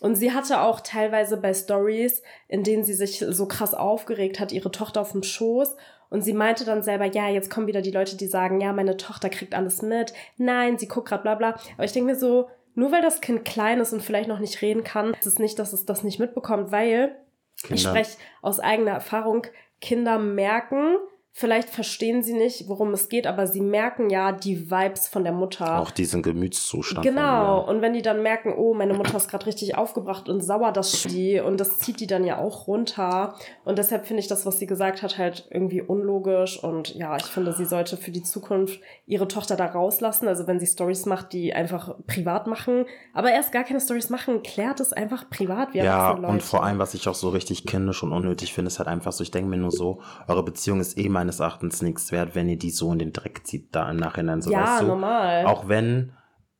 [0.00, 4.52] Und sie hatte auch teilweise bei Stories, in denen sie sich so krass aufgeregt hat,
[4.52, 5.76] ihre Tochter auf dem Schoß.
[6.10, 8.96] Und sie meinte dann selber, ja, jetzt kommen wieder die Leute, die sagen, ja, meine
[8.96, 10.12] Tochter kriegt alles mit.
[10.36, 11.58] Nein, sie guckt grad bla bla.
[11.74, 14.62] Aber ich denke mir so, nur weil das Kind klein ist und vielleicht noch nicht
[14.62, 17.16] reden kann, ist es nicht, dass es das nicht mitbekommt, weil
[17.60, 17.74] Kinder.
[17.74, 19.46] ich spreche aus eigener Erfahrung,
[19.80, 20.96] Kinder merken,
[21.38, 25.32] Vielleicht verstehen sie nicht, worum es geht, aber sie merken ja die Vibes von der
[25.32, 25.78] Mutter.
[25.78, 27.06] Auch diesen Gemütszustand.
[27.06, 27.64] Genau.
[27.64, 31.02] Und wenn die dann merken, oh, meine Mutter ist gerade richtig aufgebracht und sauer, das
[31.08, 33.36] die und das zieht die dann ja auch runter.
[33.64, 36.60] Und deshalb finde ich das, was sie gesagt hat, halt irgendwie unlogisch.
[36.60, 40.26] Und ja, ich finde, sie sollte für die Zukunft ihre Tochter da rauslassen.
[40.26, 42.84] Also wenn sie Stories macht, die einfach privat machen.
[43.14, 45.72] Aber erst gar keine Stories machen, klärt es einfach privat.
[45.72, 48.80] Wie ja, und vor allem, was ich auch so richtig kindisch und unnötig finde, ist
[48.80, 51.82] halt einfach so, ich denke mir nur so, eure Beziehung ist eh mein meines Erachtens
[51.82, 54.50] nichts wert, wenn ihr die so in den Dreck zieht, da im Nachhinein so.
[54.50, 54.86] Ja, weißt du?
[54.86, 55.44] normal.
[55.44, 56.12] Auch wenn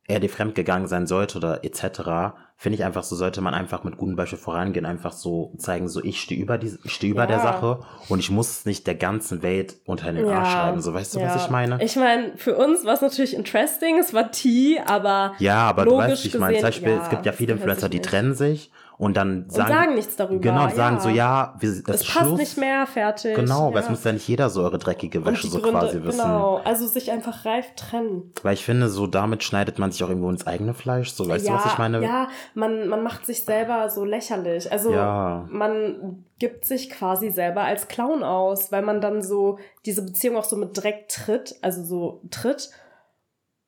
[0.07, 3.97] er dir fremdgegangen sein sollte oder etc., finde ich einfach, so sollte man einfach mit
[3.97, 7.27] gutem Beispiel vorangehen, einfach so zeigen, so ich stehe über die, ich stehe über ja.
[7.27, 7.79] der Sache
[8.09, 10.39] und ich muss es nicht der ganzen Welt unter den ja.
[10.39, 10.81] Arsch schreiben.
[10.81, 11.33] So, weißt du, ja.
[11.33, 11.81] was ich meine?
[11.81, 15.33] Ich meine, für uns war es natürlich interesting, es war Tea, aber.
[15.39, 16.57] Ja, aber du weißt, wie ich meine.
[16.57, 19.95] Zum Beispiel, es gibt ja viele Influencer, die trennen sich und dann sagen, und sagen
[19.95, 20.41] nichts darüber.
[20.41, 21.01] Genau, sagen ja.
[21.01, 22.37] so, ja, wir, das es passt Schluss.
[22.37, 23.33] nicht mehr, fertig.
[23.33, 23.73] Genau, ja.
[23.73, 26.19] weil es muss ja nicht jeder so eure dreckige Wäsche so Gründe, quasi wissen.
[26.19, 28.33] Genau, also sich einfach reif trennen.
[28.43, 31.11] Weil ich finde, so damit schneidet man sich auch irgendwo ins eigene Fleisch.
[31.11, 32.03] So, weißt ja, du, was ich meine?
[32.03, 34.69] Ja, man, man macht sich selber so lächerlich.
[34.69, 40.35] Also man gibt sich quasi selber als Clown aus, weil man dann so diese Beziehung
[40.35, 42.69] auch so mit Dreck tritt, also so tritt.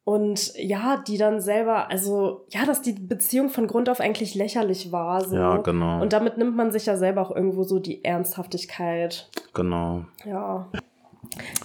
[0.04, 4.92] Und ja, die dann selber, also ja, dass die Beziehung von Grund auf eigentlich lächerlich
[4.92, 5.24] war.
[5.24, 5.36] So.
[5.36, 6.02] Ja, genau.
[6.02, 9.30] Und damit nimmt man sich ja selber auch irgendwo so die Ernsthaftigkeit.
[9.54, 10.06] Genau.
[10.26, 10.70] Ja.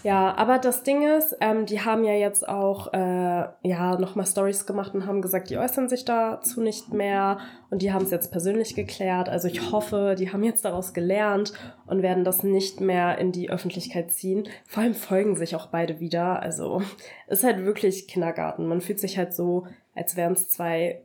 [0.04, 4.64] Ja, aber das Ding ist, ähm, die haben ja jetzt auch äh, ja nochmal Stories
[4.66, 7.38] gemacht und haben gesagt, die äußern sich dazu nicht mehr
[7.70, 9.28] und die haben es jetzt persönlich geklärt.
[9.28, 11.52] Also ich hoffe, die haben jetzt daraus gelernt
[11.86, 14.48] und werden das nicht mehr in die Öffentlichkeit ziehen.
[14.66, 16.40] Vor allem folgen sich auch beide wieder.
[16.40, 16.82] Also
[17.26, 18.68] ist halt wirklich Kindergarten.
[18.68, 21.02] Man fühlt sich halt so, als wären es zwei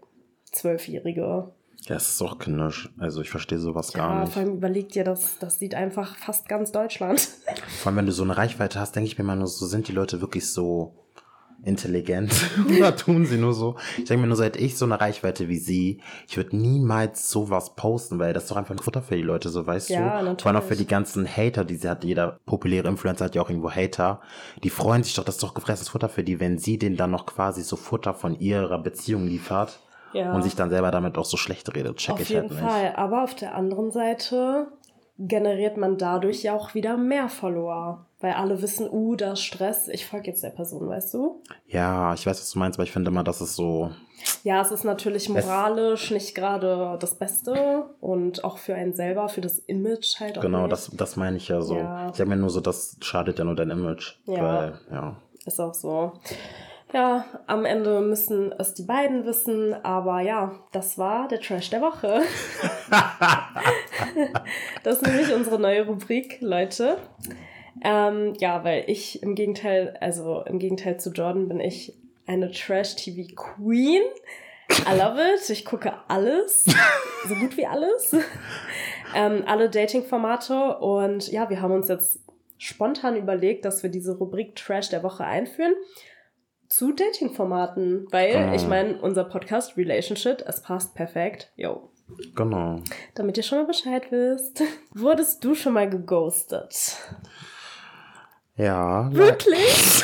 [0.51, 1.51] Zwölfjährige.
[1.87, 2.89] Ja, es ist auch kindisch.
[2.99, 4.33] Also ich verstehe sowas gar Ja, nicht.
[4.33, 7.27] vor allem überlegt ihr, das, das sieht einfach fast ganz Deutschland.
[7.79, 9.87] Vor allem, wenn du so eine Reichweite hast, denke ich mir mal nur so, sind
[9.87, 10.93] die Leute wirklich so
[11.63, 12.31] intelligent
[12.77, 13.77] oder tun sie nur so?
[13.97, 17.75] Ich denke mir nur, seit ich so eine Reichweite wie sie, ich würde niemals sowas
[17.75, 20.05] posten, weil das ist doch einfach ein Futter für die Leute, so weißt Ja, du?
[20.05, 20.67] Vor allem auch natürlich.
[20.67, 22.03] für die ganzen Hater, die sie hat.
[22.03, 24.21] Jeder populäre Influencer hat ja auch irgendwo Hater.
[24.63, 27.11] Die freuen sich doch, das ist doch gefressenes Futter für die, wenn sie denen dann
[27.11, 29.79] noch quasi so Futter von ihrer Beziehung liefert
[30.13, 30.33] Ja.
[30.33, 31.97] und sich dann selber damit auch so schlecht redet.
[31.97, 32.61] Check Auf ich jeden halt nicht.
[32.61, 32.93] Fall.
[32.95, 34.67] Aber auf der anderen Seite
[35.17, 38.05] generiert man dadurch ja auch wieder mehr Follower.
[38.19, 41.41] Weil alle wissen, uh, da ist Stress, ich folge jetzt der Person, weißt du?
[41.65, 43.89] Ja, ich weiß, was du meinst, aber ich finde immer, das ist so,
[44.43, 49.41] Ja, es ist natürlich moralisch nicht gerade das Beste und auch für einen selber, für
[49.41, 50.71] das Image halt auch Genau, nicht.
[50.71, 51.77] das, das meine ich ja so.
[51.77, 52.09] Ja.
[52.09, 54.17] Ich sag mir nur so, das schadet ja nur dein Image.
[54.25, 54.43] Ja.
[54.43, 55.15] Weil, ja.
[55.47, 56.13] Ist auch so.
[56.93, 61.79] Ja, am Ende müssen es die beiden wissen, aber ja, das war der Trash der
[61.79, 62.21] Woche.
[64.83, 66.97] das ist nämlich unsere neue Rubrik, Leute.
[67.81, 74.03] Ähm, ja, weil ich im Gegenteil, also im Gegenteil zu Jordan bin ich eine Trash-TV-Queen.
[74.71, 75.49] I love it.
[75.49, 76.65] Ich gucke alles.
[77.27, 78.15] So gut wie alles.
[79.15, 80.79] ähm, alle Dating-Formate.
[80.79, 82.19] Und ja, wir haben uns jetzt
[82.57, 85.75] spontan überlegt, dass wir diese Rubrik Trash der Woche einführen
[86.71, 88.07] zu Dating-Formaten.
[88.11, 88.53] Weil, Ah.
[88.55, 91.51] ich meine, unser Podcast Relationship, es passt perfekt.
[91.55, 91.89] Yo.
[92.35, 92.81] Genau.
[93.15, 94.61] Damit ihr schon mal Bescheid wisst.
[94.93, 96.97] Wurdest du schon mal geghostet?
[98.55, 99.09] Ja.
[99.13, 100.03] Wirklich?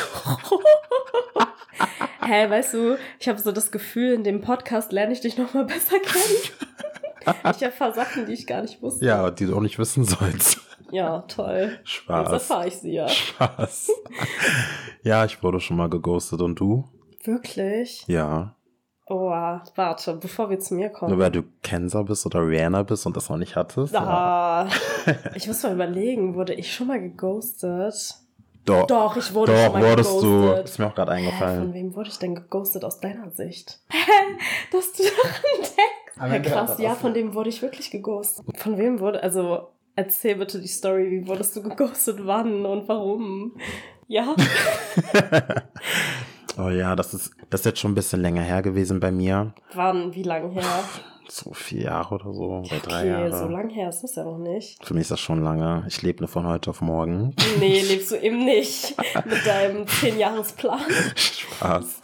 [2.24, 5.54] Hä, weißt du, ich habe so das Gefühl, in dem Podcast lerne ich dich noch
[5.54, 7.36] mal besser kennen.
[7.56, 9.04] ich erfahre Sachen, die ich gar nicht wusste.
[9.04, 10.60] Ja, die du auch nicht wissen sollst.
[10.90, 11.78] Ja, toll.
[11.78, 12.32] Jetzt Spaß.
[12.32, 13.08] erfahre ich sie ja.
[13.08, 13.90] Spaß.
[15.02, 16.84] ja, ich wurde schon mal geghostet und du?
[17.24, 18.04] Wirklich?
[18.06, 18.54] Ja.
[19.06, 21.12] Oh, warte, bevor wir zu mir kommen.
[21.12, 23.94] Nur weil du Kenser bist oder Rihanna bist und das noch nicht hattest?
[23.94, 24.02] Ja.
[24.02, 24.68] Ah,
[25.34, 28.14] ich muss mal überlegen, wurde ich schon mal geghostet?
[28.66, 28.86] Doch.
[28.86, 30.40] Doch, ich wurde Doch, schon mal wurdest du.
[30.40, 30.64] geghostet.
[30.66, 31.74] Ist mir auch gerade Hä, von eingefallen.
[31.74, 33.80] wem wurde ich denn geghostet aus deiner Sicht?
[33.88, 33.96] Hä,
[34.72, 36.44] dass du daran denkst.
[36.46, 38.44] Hä, krass, ja, von dem wurde ich wirklich geghostet.
[38.58, 43.56] Von wem wurde, also erzähl bitte die Story, wie wurdest du geghostet, wann und warum?
[44.06, 44.34] Ja,
[46.56, 49.52] Oh ja, das ist, das ist jetzt schon ein bisschen länger her gewesen bei mir.
[49.74, 50.84] wann, wie lang her?
[51.30, 52.42] So vier Jahre oder so.
[52.64, 53.38] Oder drei Okay, Jahre.
[53.38, 54.84] so lang her ist das ja noch nicht.
[54.84, 55.84] Für mich ist das schon lange.
[55.86, 57.34] Ich lebe nur von heute auf morgen.
[57.58, 58.94] Nee, lebst du eben nicht
[59.26, 60.80] mit deinem 10-Jahres-Plan.
[61.14, 62.00] Spaß.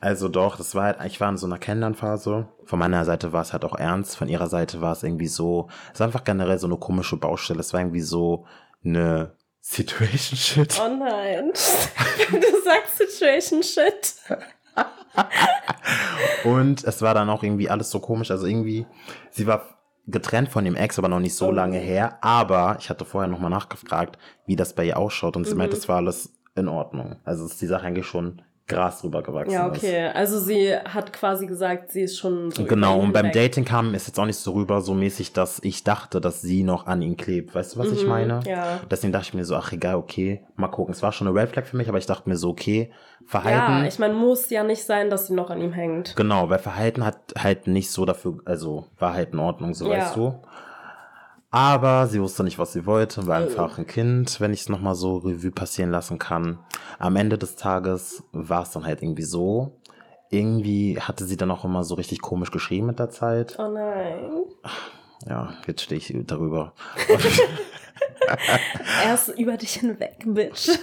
[0.00, 2.48] Also doch, das war halt, ich war in so einer Kennenlernphase.
[2.64, 4.16] Von meiner Seite war es halt auch ernst.
[4.16, 7.60] Von ihrer Seite war es irgendwie so, es war einfach generell so eine komische Baustelle.
[7.60, 8.46] Es war irgendwie so
[8.84, 10.80] eine Situation Shit.
[10.82, 11.52] Oh nein.
[12.30, 14.14] Du sagst Situation Shit.
[16.44, 18.30] Und es war dann auch irgendwie alles so komisch.
[18.30, 18.86] Also irgendwie,
[19.30, 19.62] sie war
[20.06, 22.18] getrennt von dem Ex, aber noch nicht so lange her.
[22.22, 25.36] Aber ich hatte vorher nochmal nachgefragt, wie das bei ihr ausschaut.
[25.36, 25.58] Und sie Mhm.
[25.58, 27.16] meinte, es war alles in Ordnung.
[27.24, 29.78] Also ist die Sache eigentlich schon Gras drüber gewachsen Ja, ist.
[29.78, 30.08] okay.
[30.14, 32.64] Also sie hat quasi gesagt, sie ist schon so.
[32.64, 33.42] Genau, und beim hinweg.
[33.50, 36.62] Dating kam es jetzt auch nicht so rüber, so mäßig, dass ich dachte, dass sie
[36.62, 37.54] noch an ihn klebt.
[37.54, 38.40] Weißt du, was ich Mhm, meine?
[38.46, 38.80] Ja.
[38.90, 40.92] Deswegen dachte ich mir so, ach egal, okay, mal gucken.
[40.92, 42.90] Es war schon eine Red Flag für mich, aber ich dachte mir so, okay,
[43.26, 43.80] Verhalten.
[43.82, 46.14] Ja, ich meine, muss ja nicht sein, dass sie noch an ihm hängt.
[46.16, 49.98] Genau, weil Verhalten hat halt nicht so dafür, also war halt in Ordnung, so Ja.
[49.98, 50.34] weißt du.
[51.50, 53.44] Aber sie wusste nicht, was sie wollte, war Oh.
[53.44, 56.58] einfach ein Kind, wenn ich es nochmal so Revue passieren lassen kann.
[56.98, 59.80] Am Ende des Tages war es dann halt irgendwie so.
[60.30, 63.56] Irgendwie hatte sie dann auch immer so richtig komisch geschrieben mit der Zeit.
[63.58, 64.30] Oh nein.
[65.26, 66.74] Ja, jetzt stehe ich darüber.
[69.04, 70.70] er ist über dich hinweg, Bitch.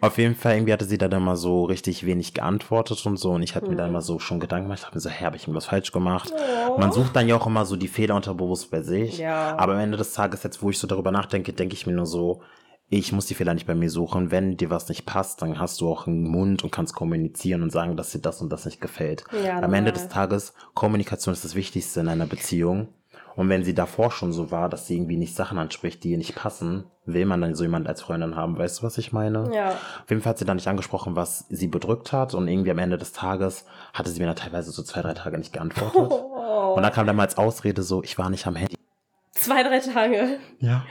[0.00, 3.30] Auf jeden Fall, irgendwie hatte sie dann immer so richtig wenig geantwortet und so.
[3.30, 5.24] Und ich hatte mir dann immer so schon Gedanken gemacht, ich habe mir so, hä,
[5.24, 6.32] habe ich irgendwas falsch gemacht?
[6.68, 6.78] Oh.
[6.78, 9.18] Man sucht dann ja auch immer so die Fehler unterbewusst bei sich.
[9.18, 9.56] Ja.
[9.56, 12.06] Aber am Ende des Tages, jetzt wo ich so darüber nachdenke, denke ich mir nur
[12.06, 12.42] so,
[12.90, 14.30] ich muss die Fehler nicht bei mir suchen.
[14.30, 17.70] Wenn dir was nicht passt, dann hast du auch einen Mund und kannst kommunizieren und
[17.70, 19.24] sagen, dass dir das und das nicht gefällt.
[19.44, 22.88] Ja, Am Ende des Tages, Kommunikation ist das Wichtigste in einer Beziehung.
[23.36, 26.18] Und wenn sie davor schon so war, dass sie irgendwie nicht Sachen anspricht, die ihr
[26.18, 28.56] nicht passen, will man dann so jemand als Freundin haben.
[28.56, 29.50] Weißt du, was ich meine?
[29.52, 29.70] Ja.
[29.70, 32.34] Auf jeden Fall hat sie dann nicht angesprochen, was sie bedrückt hat.
[32.34, 35.36] Und irgendwie am Ende des Tages hatte sie mir dann teilweise so zwei, drei Tage
[35.38, 36.10] nicht geantwortet.
[36.10, 36.74] Oh.
[36.76, 38.76] Und dann kam dann mal als Ausrede so, ich war nicht am Handy.
[39.32, 40.38] Zwei, drei Tage.
[40.60, 40.84] Ja.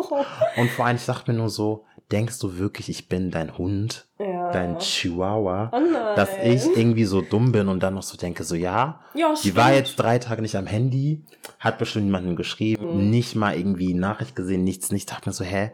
[0.56, 4.06] Und vor allem, ich dachte mir nur so, denkst du wirklich, ich bin dein Hund,
[4.18, 4.50] Ja.
[4.50, 8.54] dein Chihuahua, Oh dass ich irgendwie so dumm bin und dann noch so denke, so
[8.54, 11.24] ja, Ja, die war jetzt drei Tage nicht am Handy,
[11.58, 13.10] hat bestimmt jemandem geschrieben, Mhm.
[13.10, 15.10] nicht mal irgendwie Nachricht gesehen, nichts, nichts.
[15.12, 15.70] Dachte mir so, hä,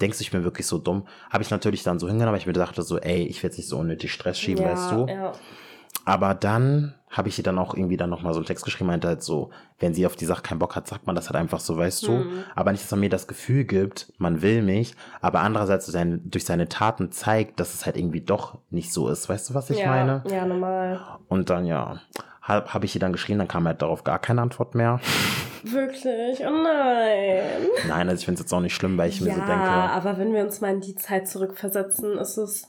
[0.00, 1.06] denkst du, ich bin wirklich so dumm?
[1.30, 3.56] Habe ich natürlich dann so hingenommen, aber ich mir dachte so, ey, ich will jetzt
[3.58, 5.06] nicht so unnötig Stress schieben, ja, weißt du?
[6.04, 9.08] Aber dann habe ich ihr dann auch irgendwie dann nochmal so einen Text geschrieben, meinte
[9.08, 11.60] halt so, wenn sie auf die Sache keinen Bock hat, sagt man das halt einfach
[11.60, 12.12] so, weißt du?
[12.12, 12.44] Mhm.
[12.54, 16.44] Aber nicht, dass man mir das Gefühl gibt, man will mich, aber andererseits sein, durch
[16.44, 19.28] seine Taten zeigt, dass es halt irgendwie doch nicht so ist.
[19.28, 19.86] Weißt du, was ich ja.
[19.86, 20.22] meine?
[20.30, 21.00] Ja, normal.
[21.28, 22.00] Und dann, ja,
[22.42, 25.00] habe hab ich ihr dann geschrieben, dann kam halt darauf gar keine Antwort mehr.
[25.64, 26.40] Wirklich?
[26.46, 27.42] Oh nein.
[27.88, 29.64] Nein, also ich finde es jetzt auch nicht schlimm, weil ich mir ja, so denke,
[29.64, 32.68] aber wenn wir uns mal in die Zeit zurückversetzen, ist es.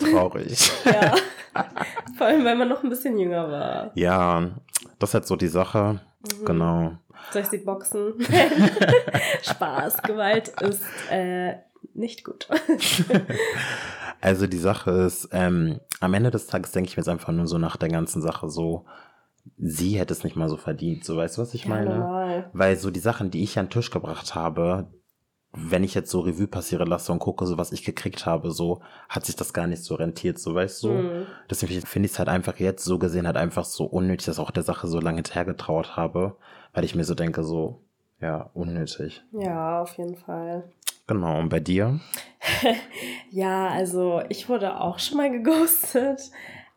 [0.00, 0.70] Traurig.
[0.84, 1.14] Ja.
[2.16, 3.90] Vor allem, weil man noch ein bisschen jünger war.
[3.94, 4.50] ja,
[4.98, 6.00] das ist halt so die Sache.
[6.40, 6.44] Mhm.
[6.44, 6.92] Genau.
[7.32, 8.14] Soll ich sie boxen?
[9.42, 10.02] Spaß.
[10.02, 11.54] Gewalt ist äh,
[11.94, 12.48] nicht gut.
[14.22, 17.46] Also die Sache ist, ähm, am Ende des Tages denke ich mir jetzt einfach nur
[17.46, 18.84] so nach der ganzen Sache so,
[19.56, 21.06] sie hätte es nicht mal so verdient.
[21.06, 21.98] So, weißt du, was ich Ja, meine?
[22.00, 22.50] normal.
[22.52, 24.92] Weil so die Sachen, die ich an den Tisch gebracht habe,
[25.52, 28.80] wenn ich jetzt so Revue passieren lasse und gucke, so was ich gekriegt habe, so
[29.08, 30.88] hat sich das gar nicht so rentiert, so weißt du.
[30.90, 31.26] Mhm.
[31.48, 34.52] Deswegen finde ich es halt einfach jetzt so gesehen halt einfach so unnötig, dass auch
[34.52, 36.36] der Sache so lange hinterhergetraut habe,
[36.72, 37.80] weil ich mir so denke, so,
[38.20, 39.24] ja, unnötig.
[39.32, 40.70] Ja, auf jeden Fall.
[41.06, 41.98] Genau, und bei dir?
[43.32, 46.20] Ja, also ich wurde auch schon mal geghostet,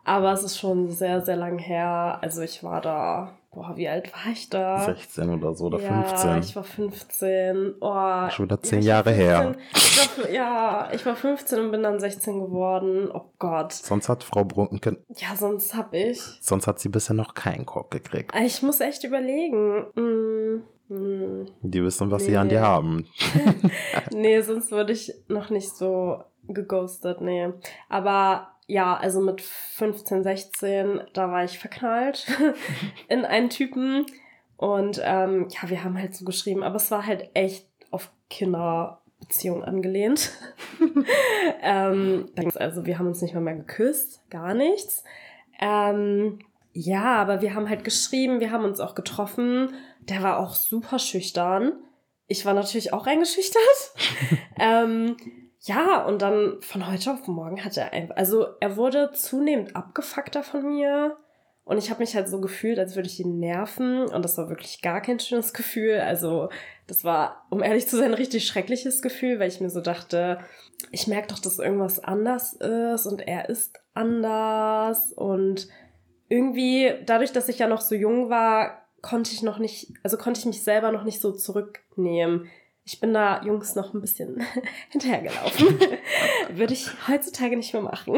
[0.03, 2.19] aber es ist schon sehr, sehr lang her.
[2.21, 4.79] Also ich war da, boah, wie alt war ich da?
[4.79, 6.37] 16 oder so oder ja, 15?
[6.39, 7.75] ich war 15.
[7.81, 9.55] Oh, Schon wieder ja, zehn ich war Jahre her.
[9.73, 9.73] 15.
[9.75, 13.09] Ich war, ja, ich war 15 und bin dann 16 geworden.
[13.13, 13.73] Oh Gott.
[13.73, 16.21] Sonst hat Frau Brunken, Ja, sonst hab ich.
[16.41, 18.33] sonst hat sie bisher noch keinen Korb gekriegt.
[18.43, 19.85] Ich muss echt überlegen.
[19.95, 20.63] Mm.
[21.61, 22.53] Die wissen, was sie an Nee.
[22.55, 23.07] dir haben.
[24.11, 27.49] nee, sonst würde ich noch nicht so geghostet, nee.
[27.89, 32.27] Aber ja, also mit 15, 16, da war ich verknallt
[33.07, 34.05] in einen Typen.
[34.57, 39.63] Und ähm, ja, wir haben halt so geschrieben, aber es war halt echt auf Kinderbeziehungen
[39.63, 40.31] angelehnt.
[41.61, 45.03] ähm, also wir haben uns nicht mal mehr geküsst, gar nichts.
[45.59, 46.39] Ähm,
[46.71, 49.73] ja, aber wir haben halt geschrieben, wir haben uns auch getroffen.
[49.99, 51.73] Der war auch super schüchtern.
[52.27, 53.93] Ich war natürlich auch eingeschüchtert.
[54.59, 55.17] ähm,
[55.65, 60.43] ja, und dann von heute auf morgen hat er einfach, also er wurde zunehmend abgefuckter
[60.43, 61.17] von mir.
[61.65, 64.01] Und ich habe mich halt so gefühlt, als würde ich ihn nerven.
[64.07, 66.01] Und das war wirklich gar kein schönes Gefühl.
[66.01, 66.49] Also,
[66.87, 70.39] das war, um ehrlich zu sein, ein richtig schreckliches Gefühl, weil ich mir so dachte,
[70.91, 75.13] ich merke doch, dass irgendwas anders ist und er ist anders.
[75.13, 75.69] Und
[76.27, 80.41] irgendwie, dadurch, dass ich ja noch so jung war, konnte ich noch nicht, also konnte
[80.41, 82.49] ich mich selber noch nicht so zurücknehmen.
[82.85, 84.43] Ich bin da Jungs noch ein bisschen
[84.89, 85.79] hinterhergelaufen.
[86.49, 88.17] Würde ich heutzutage nicht mehr machen.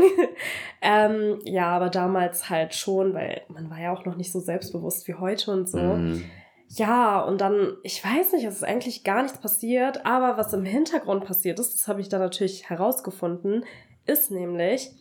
[0.81, 5.07] ähm, ja, aber damals halt schon, weil man war ja auch noch nicht so selbstbewusst
[5.07, 5.77] wie heute und so.
[5.77, 6.23] Mm.
[6.69, 10.65] Ja, und dann, ich weiß nicht, es ist eigentlich gar nichts passiert, aber was im
[10.65, 13.65] Hintergrund passiert ist, das habe ich dann natürlich herausgefunden,
[14.07, 14.91] ist nämlich,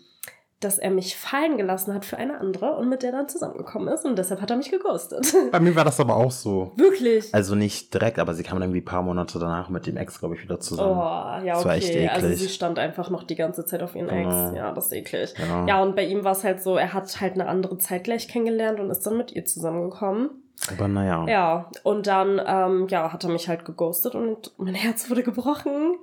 [0.64, 4.04] dass er mich fallen gelassen hat für eine andere und mit der dann zusammengekommen ist
[4.04, 5.34] und deshalb hat er mich geghostet.
[5.52, 6.72] Bei mir war das aber auch so.
[6.76, 7.32] Wirklich?
[7.34, 10.18] Also nicht direkt, aber sie kam dann irgendwie ein paar Monate danach mit dem Ex,
[10.18, 11.46] glaube ich, wieder Oh, zusammen.
[11.46, 12.08] ja, Das war echt okay.
[12.08, 12.40] Also eklig.
[12.40, 14.48] sie stand einfach noch die ganze Zeit auf ihren Genau.
[14.48, 14.56] Ex.
[14.56, 15.34] Ja, das ist eklig.
[15.38, 15.66] Ja.
[15.66, 18.26] Ja, und bei ihm war es halt so, er hat halt eine andere Zeit gleich
[18.28, 20.30] kennengelernt und ist dann mit ihr zusammengekommen.
[20.70, 21.26] Aber naja.
[21.28, 25.96] Ja, und dann, ähm, ja, hat er mich halt geghostet und mein Herz wurde gebrochen.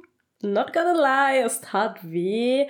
[0.43, 2.67] Not gonna lie, es tat weh.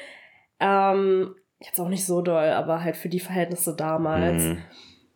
[0.59, 4.43] Ähm, jetzt auch nicht so doll, aber halt für die Verhältnisse damals.
[4.43, 4.57] Mm.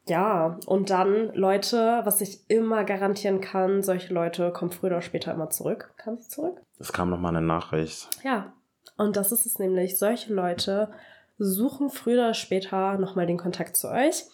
[0.08, 5.34] Ja, und dann, Leute, was ich immer garantieren kann, solche Leute kommen früher oder später
[5.34, 5.94] immer zurück.
[5.98, 6.62] Kam sie zurück?
[6.80, 8.08] Es kam noch mal eine Nachricht.
[8.24, 8.54] Ja,
[8.98, 9.98] und das ist es nämlich.
[9.98, 10.92] Solche Leute
[11.38, 14.26] suchen früher oder später nochmal den Kontakt zu euch.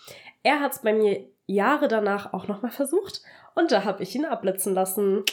[0.44, 3.22] Er hat es bei mir Jahre danach auch nochmal versucht
[3.56, 5.24] und da habe ich ihn abblitzen lassen.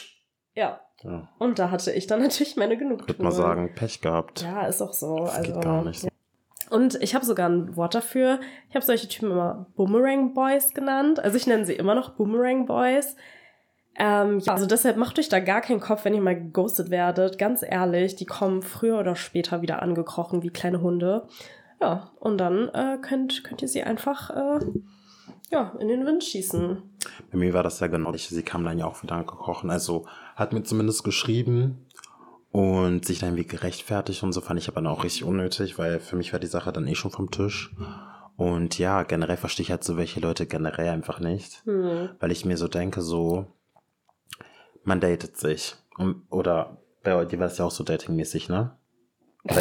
[0.53, 0.79] Ja.
[1.03, 1.29] ja.
[1.37, 3.09] Und da hatte ich dann natürlich meine Genugtuung.
[3.09, 4.41] Ich würde mal sagen, Pech gehabt.
[4.41, 5.17] Ja, ist auch so.
[5.19, 6.03] Das also, geht gar nicht.
[6.03, 6.09] Ja.
[6.69, 8.39] Und ich habe sogar ein Wort dafür.
[8.69, 11.19] Ich habe solche Typen immer Boomerang Boys genannt.
[11.19, 13.15] Also ich nenne sie immer noch Boomerang Boys.
[13.97, 17.37] Ähm, ja, also deshalb macht euch da gar keinen Kopf, wenn ihr mal geghostet werdet.
[17.37, 21.27] Ganz ehrlich, die kommen früher oder später wieder angekrochen wie kleine Hunde.
[21.81, 24.59] Ja, und dann äh, könnt, könnt ihr sie einfach äh,
[25.51, 26.81] ja, in den Wind schießen.
[27.31, 28.13] Bei mir war das ja genau.
[28.15, 29.69] Sie kam dann ja auch wieder angekrochen.
[29.69, 30.05] Also
[30.35, 31.85] hat mir zumindest geschrieben
[32.51, 35.99] und sich dann irgendwie gerechtfertigt und so fand ich aber dann auch richtig unnötig, weil
[35.99, 37.71] für mich war die Sache dann eh schon vom Tisch.
[38.37, 41.61] Und ja, generell verstehe ich halt so welche Leute generell einfach nicht.
[41.65, 42.11] Hm.
[42.19, 43.47] Weil ich mir so denke, so,
[44.83, 45.75] man datet sich.
[46.29, 48.71] Oder bei dir war das ja auch so datingmäßig, ne?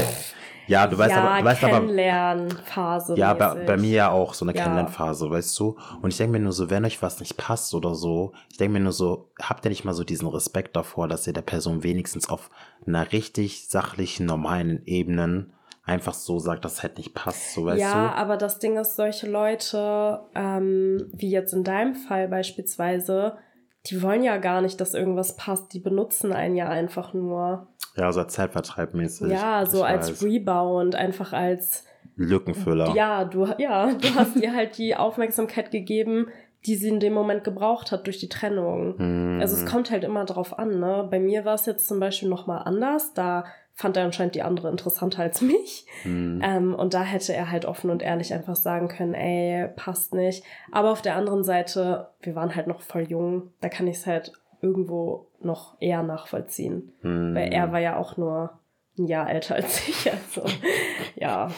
[0.69, 3.17] ja, du weißt ja, aber, du weißt Kennenlernphase.
[3.17, 4.63] Ja, bei, bei, mir ja auch so eine ja.
[4.63, 5.77] Kennenlernphase, weißt du?
[6.01, 8.75] Und ich denke mir nur so, wenn euch was nicht passt oder so, ich denke
[8.75, 11.83] mir nur so, habt ihr nicht mal so diesen Respekt davor, dass ihr der Person
[11.83, 12.51] wenigstens auf
[12.87, 15.47] einer richtig sachlichen, normalen Ebene
[15.85, 17.99] einfach so sagt, es halt nicht passt, so weißt ja, du?
[17.99, 23.39] Ja, aber das Ding ist, solche Leute, ähm, wie jetzt in deinem Fall beispielsweise,
[23.87, 25.73] die wollen ja gar nicht, dass irgendwas passt.
[25.73, 27.69] Die benutzen einen ja einfach nur.
[27.99, 29.31] Ja, so als Zeitvertreib mäßig.
[29.31, 30.25] Ja, so als weiß.
[30.25, 31.85] Rebound, einfach als
[32.17, 32.95] Lückenfüller.
[32.95, 36.29] Ja, du, ja, du hast ihr halt die Aufmerksamkeit gegeben,
[36.67, 38.95] die sie in dem Moment gebraucht hat durch die Trennung.
[38.99, 39.41] Mm.
[39.41, 41.07] Also es kommt halt immer drauf an, ne?
[41.11, 43.15] Bei mir war es jetzt zum Beispiel nochmal anders.
[43.15, 43.45] Da
[43.79, 45.87] fand er anscheinend die andere interessanter als mich.
[46.03, 46.43] Mhm.
[46.43, 50.43] Ähm, und da hätte er halt offen und ehrlich einfach sagen können, ey, passt nicht.
[50.73, 54.07] Aber auf der anderen Seite, wir waren halt noch voll jung, da kann ich es
[54.07, 56.93] halt irgendwo noch eher nachvollziehen.
[57.03, 57.35] Mhm.
[57.35, 58.59] Weil er war ja auch nur
[58.99, 60.11] ein Jahr älter als ich.
[60.11, 60.45] Also,
[61.17, 61.51] ja.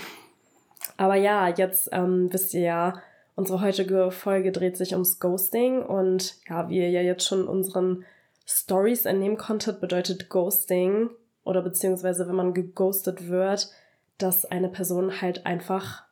[0.96, 3.02] Aber ja, jetzt ähm, wisst ihr ja,
[3.36, 5.82] unsere heutige Folge dreht sich ums Ghosting.
[5.82, 8.04] Und ja, wie ihr ja jetzt schon unseren
[8.46, 11.10] Stories entnehmen konntet, bedeutet Ghosting
[11.44, 13.70] oder beziehungsweise wenn man geghostet wird,
[14.18, 16.04] dass eine Person halt einfach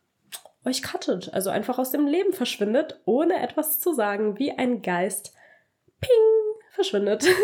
[0.65, 5.35] euch cuttet, also einfach aus dem Leben verschwindet, ohne etwas zu sagen, wie ein Geist,
[6.01, 6.11] ping,
[6.79, 7.27] verschwindet.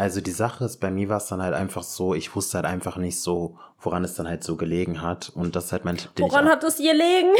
[0.00, 2.66] Also die Sache ist, bei mir war es dann halt einfach so, ich wusste halt
[2.66, 5.28] einfach nicht so, woran es dann halt so gelegen hat.
[5.34, 6.12] Und das ist halt mein Tipp.
[6.18, 7.34] Woran hat es gelegen?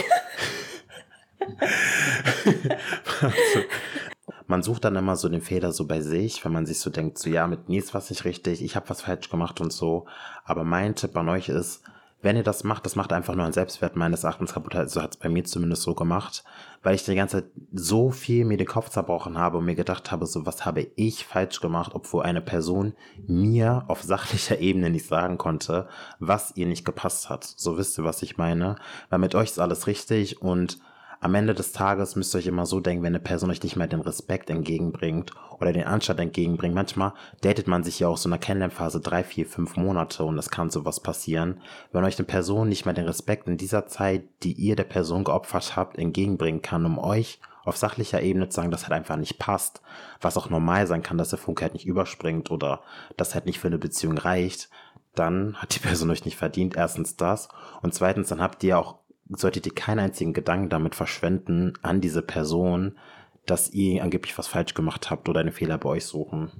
[3.20, 3.60] also,
[4.48, 7.18] man sucht dann immer so den Fehler so bei sich, wenn man sich so denkt,
[7.18, 10.06] so ja, mit mir ist was nicht richtig, ich habe was falsch gemacht und so.
[10.44, 11.84] Aber mein Tipp an euch ist,
[12.20, 14.74] wenn ihr das macht, das macht einfach nur ein Selbstwert meines Erachtens kaputt.
[14.74, 16.42] Also hat es bei mir zumindest so gemacht,
[16.82, 20.10] weil ich die ganze Zeit so viel mir den Kopf zerbrochen habe und mir gedacht
[20.10, 22.94] habe, so was habe ich falsch gemacht, obwohl eine Person
[23.26, 27.44] mir auf sachlicher Ebene nicht sagen konnte, was ihr nicht gepasst hat.
[27.44, 28.76] So wisst ihr, was ich meine.
[29.10, 30.78] Weil mit euch ist alles richtig und
[31.20, 33.76] am Ende des Tages müsst ihr euch immer so denken, wenn eine Person euch nicht
[33.76, 36.74] mehr den Respekt entgegenbringt oder den Anstand entgegenbringt.
[36.74, 40.38] Manchmal datet man sich ja auch so in einer Kennenlernphase drei, vier, fünf Monate und
[40.38, 41.60] es kann sowas passieren.
[41.92, 45.24] Wenn euch eine Person nicht mehr den Respekt in dieser Zeit, die ihr der Person
[45.24, 49.38] geopfert habt, entgegenbringen kann, um euch auf sachlicher Ebene zu sagen, dass halt einfach nicht
[49.38, 49.82] passt,
[50.20, 52.80] was auch normal sein kann, dass der Funke halt nicht überspringt oder
[53.16, 54.70] das halt nicht für eine Beziehung reicht,
[55.14, 56.76] dann hat die Person euch nicht verdient.
[56.76, 57.48] Erstens das.
[57.82, 58.96] Und zweitens, dann habt ihr auch
[59.30, 62.98] solltet ihr keinen einzigen Gedanken damit verschwenden an diese Person,
[63.46, 66.52] dass ihr angeblich was falsch gemacht habt oder eine Fehler bei euch suchen.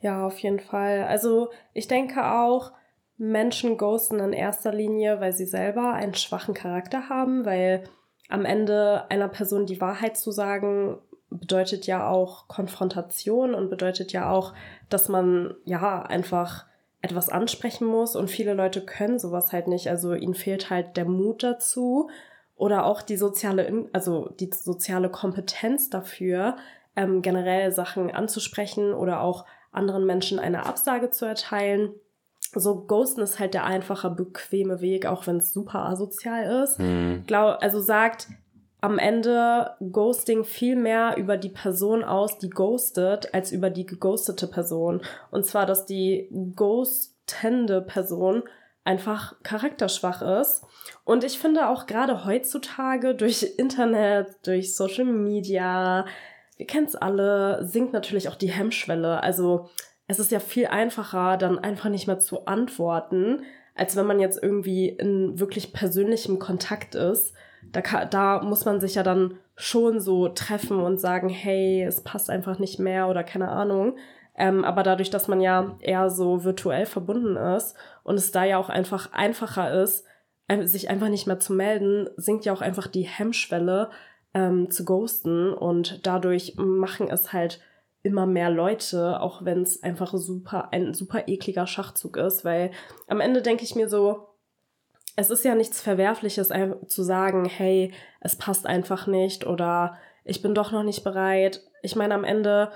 [0.00, 1.04] Ja, auf jeden Fall.
[1.04, 2.72] Also ich denke auch,
[3.18, 7.84] Menschen ghosten in erster Linie, weil sie selber einen schwachen Charakter haben, weil
[8.28, 10.98] am Ende einer Person die Wahrheit zu sagen,
[11.30, 14.54] bedeutet ja auch Konfrontation und bedeutet ja auch,
[14.88, 16.66] dass man ja einfach
[17.02, 19.88] etwas ansprechen muss und viele Leute können sowas halt nicht.
[19.88, 22.08] Also ihnen fehlt halt der Mut dazu
[22.54, 26.56] oder auch die soziale, also die soziale Kompetenz dafür,
[26.94, 31.92] ähm, generell Sachen anzusprechen oder auch anderen Menschen eine Absage zu erteilen.
[32.54, 36.78] So Ghosten ist halt der einfache, bequeme Weg, auch wenn es super asozial ist.
[36.78, 37.24] Mhm.
[37.26, 38.28] Glaub, also sagt,
[38.82, 44.48] am Ende Ghosting viel mehr über die Person aus, die ghostet, als über die geghostete
[44.48, 45.02] Person.
[45.30, 48.42] Und zwar, dass die ghostende Person
[48.82, 50.64] einfach charakterschwach ist.
[51.04, 56.04] Und ich finde auch gerade heutzutage durch Internet, durch Social Media,
[56.56, 59.22] wir kennen es alle, sinkt natürlich auch die Hemmschwelle.
[59.22, 59.70] Also
[60.08, 63.42] es ist ja viel einfacher, dann einfach nicht mehr zu antworten,
[63.76, 67.32] als wenn man jetzt irgendwie in wirklich persönlichem Kontakt ist
[67.70, 72.30] da, da muss man sich ja dann schon so treffen und sagen, hey, es passt
[72.30, 73.96] einfach nicht mehr oder keine Ahnung.
[74.36, 78.58] Ähm, aber dadurch, dass man ja eher so virtuell verbunden ist und es da ja
[78.58, 80.06] auch einfach einfacher ist,
[80.64, 83.90] sich einfach nicht mehr zu melden, sinkt ja auch einfach die Hemmschwelle
[84.34, 87.60] ähm, zu ghosten und dadurch machen es halt
[88.02, 92.72] immer mehr Leute, auch wenn es einfach super, ein super ekliger Schachzug ist, weil
[93.06, 94.28] am Ende denke ich mir so,
[95.16, 96.50] es ist ja nichts Verwerfliches
[96.86, 101.62] zu sagen, hey, es passt einfach nicht oder ich bin doch noch nicht bereit.
[101.82, 102.70] Ich meine, am Ende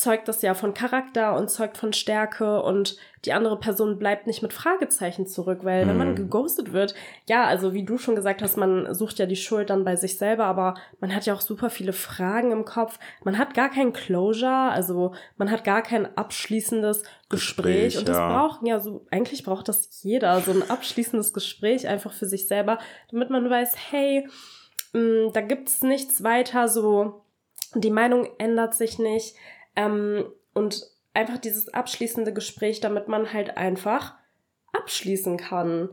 [0.00, 4.42] zeugt das ja von Charakter und zeugt von Stärke und die andere Person bleibt nicht
[4.42, 6.16] mit Fragezeichen zurück, weil wenn man mhm.
[6.16, 6.94] geghostet wird,
[7.26, 10.16] ja, also wie du schon gesagt hast, man sucht ja die Schuld dann bei sich
[10.16, 12.98] selber, aber man hat ja auch super viele Fragen im Kopf.
[13.24, 18.16] Man hat gar kein Closure, also man hat gar kein abschließendes Gespräch, Gespräch und das
[18.16, 18.28] ja.
[18.28, 22.78] braucht ja so, eigentlich braucht das jeder, so ein abschließendes Gespräch einfach für sich selber,
[23.10, 24.28] damit man weiß, hey,
[24.92, 27.24] mh, mm, da gibt's nichts weiter, so
[27.74, 29.34] die Meinung ändert sich nicht
[29.78, 30.24] ähm,
[30.54, 34.14] und einfach dieses abschließende Gespräch, damit man halt einfach
[34.72, 35.90] abschließen kann.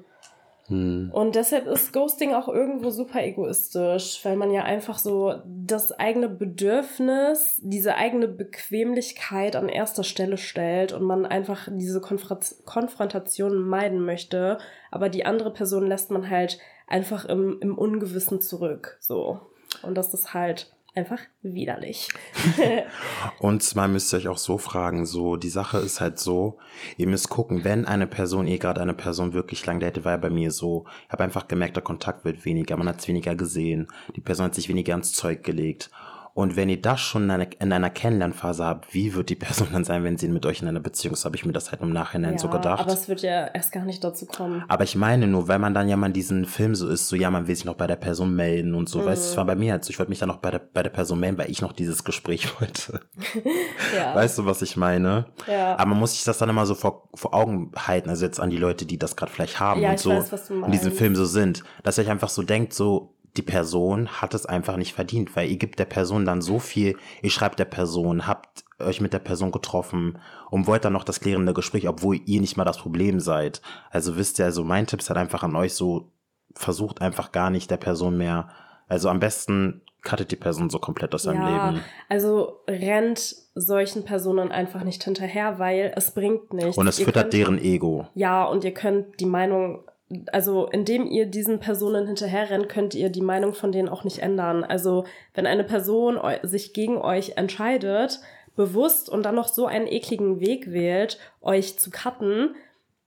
[0.68, 1.12] Hm.
[1.14, 6.28] Und deshalb ist Ghosting auch irgendwo super egoistisch, weil man ja einfach so das eigene
[6.28, 14.04] Bedürfnis, diese eigene Bequemlichkeit an erster Stelle stellt und man einfach diese Konfr Konfrontation meiden
[14.04, 14.58] möchte,
[14.90, 16.58] aber die andere Person lässt man halt
[16.88, 18.98] einfach im, im Ungewissen zurück.
[19.00, 19.42] So.
[19.84, 22.10] Und das ist halt einfach widerlich.
[23.40, 26.58] und zwar müsst ihr euch auch so fragen, so, die Sache ist halt so,
[26.98, 30.18] ihr müsst gucken, wenn eine Person, ihr gerade eine Person wirklich lang datet, war ja
[30.18, 33.36] bei mir so, ich habe einfach gemerkt, der Kontakt wird weniger, man hat es weniger
[33.36, 35.92] gesehen, die Person hat sich weniger ans Zeug gelegt.
[36.36, 39.70] Und wenn ihr das schon in einer, in einer Kennenlernphase habt, wie wird die Person
[39.72, 41.82] dann sein, wenn sie mit euch in einer Beziehung ist, habe ich mir das halt
[41.82, 42.82] im Nachhinein ja, so gedacht.
[42.82, 44.66] Aber es wird ja erst gar nicht dazu kommen.
[44.68, 47.16] Aber ich meine nur, weil man dann ja mal in diesem Film so ist, so
[47.16, 49.00] ja, man will sich noch bei der Person melden und so.
[49.00, 49.06] Mhm.
[49.06, 50.60] Weißt du, es war bei mir halt so, ich wollte mich dann noch bei der,
[50.60, 53.00] bei der Person melden, weil ich noch dieses Gespräch wollte.
[53.96, 54.14] ja.
[54.14, 55.28] Weißt du, was ich meine?
[55.48, 55.78] Ja.
[55.78, 58.50] Aber man muss sich das dann immer so vor, vor Augen halten, also jetzt an
[58.50, 60.92] die Leute, die das gerade vielleicht haben ja, und so weiß, was du in diesem
[60.92, 64.78] Film so sind, dass ihr euch einfach so denkt, so, die Person hat es einfach
[64.78, 68.64] nicht verdient, weil ihr gibt der Person dann so viel, ihr schreibt der Person, habt
[68.80, 70.18] euch mit der Person getroffen
[70.50, 73.62] und wollt dann noch das klärende Gespräch, obwohl ihr nicht mal das Problem seid.
[73.90, 76.12] Also wisst ihr, also mein Tipp ist halt einfach an euch so,
[76.54, 78.50] versucht einfach gar nicht der Person mehr,
[78.88, 81.84] also am besten cuttet die Person so komplett aus seinem ja, Leben.
[82.08, 86.78] Also rennt solchen Personen einfach nicht hinterher, weil es bringt nichts.
[86.78, 88.08] Und es ihr füttert könnt, deren Ego.
[88.14, 89.84] Ja, und ihr könnt die Meinung
[90.32, 94.64] also indem ihr diesen Personen hinterherrennt, könnt ihr die Meinung von denen auch nicht ändern.
[94.64, 98.20] Also wenn eine Person sich gegen euch entscheidet,
[98.56, 102.56] bewusst und dann noch so einen ekligen Weg wählt, euch zu cutten,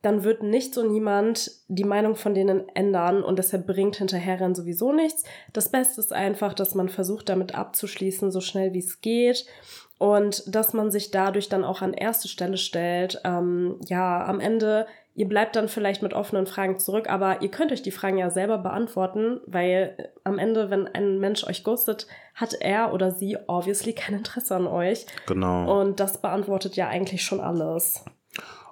[0.03, 4.93] dann wird nicht so niemand die Meinung von denen ändern und deshalb bringt hinterherrennen sowieso
[4.93, 5.25] nichts.
[5.53, 9.47] Das Beste ist einfach, dass man versucht, damit abzuschließen, so schnell wie es geht
[9.99, 13.21] und dass man sich dadurch dann auch an erste Stelle stellt.
[13.25, 14.87] Ähm, ja, am Ende
[15.19, 18.31] Ihr bleibt dann vielleicht mit offenen Fragen zurück, aber ihr könnt euch die Fragen ja
[18.31, 22.07] selber beantworten, weil am Ende, wenn ein Mensch euch ghostet,
[22.37, 25.07] hat er oder sie obviously kein Interesse an euch.
[25.27, 25.81] Genau.
[25.81, 28.05] Und das beantwortet ja eigentlich schon alles.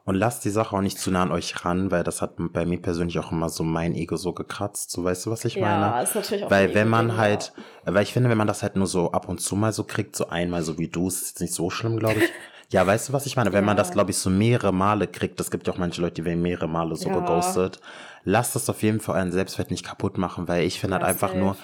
[0.05, 2.65] Und lasst die Sache auch nicht zu nah an euch ran, weil das hat bei
[2.65, 4.93] mir persönlich auch immer so mein Ego so gekratzt.
[4.93, 5.87] So weißt du, was ich meine?
[5.87, 8.77] Ja, ist natürlich auch Weil wenn man halt, weil ich finde, wenn man das halt
[8.77, 11.41] nur so ab und zu mal so kriegt, so einmal so wie du, ist jetzt
[11.41, 12.31] nicht so schlimm, glaube ich.
[12.71, 13.53] Ja, weißt du, was ich meine?
[13.53, 13.67] Wenn ja.
[13.67, 16.25] man das, glaube ich, so mehrere Male kriegt, es gibt ja auch manche Leute, die
[16.25, 17.19] werden mehrere Male so ja.
[17.19, 17.81] geghostet,
[18.25, 21.29] lasst das auf jeden Fall euren Selbstwert nicht kaputt machen, weil ich finde halt einfach
[21.29, 21.39] safe.
[21.39, 21.57] nur,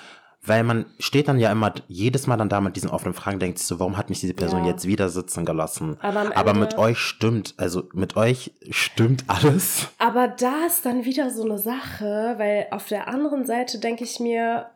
[0.44, 3.59] weil man steht dann ja immer jedes Mal dann da mit diesen offenen Fragen, denkt
[3.59, 4.70] sich so, warum hat mich diese Person ja.
[4.70, 5.98] jetzt wieder sitzen gelassen?
[6.00, 9.88] Aber, aber, mit euch stimmt, also mit euch stimmt alles.
[9.98, 14.18] Aber da ist dann wieder so eine Sache, weil auf der anderen Seite denke ich
[14.18, 14.70] mir,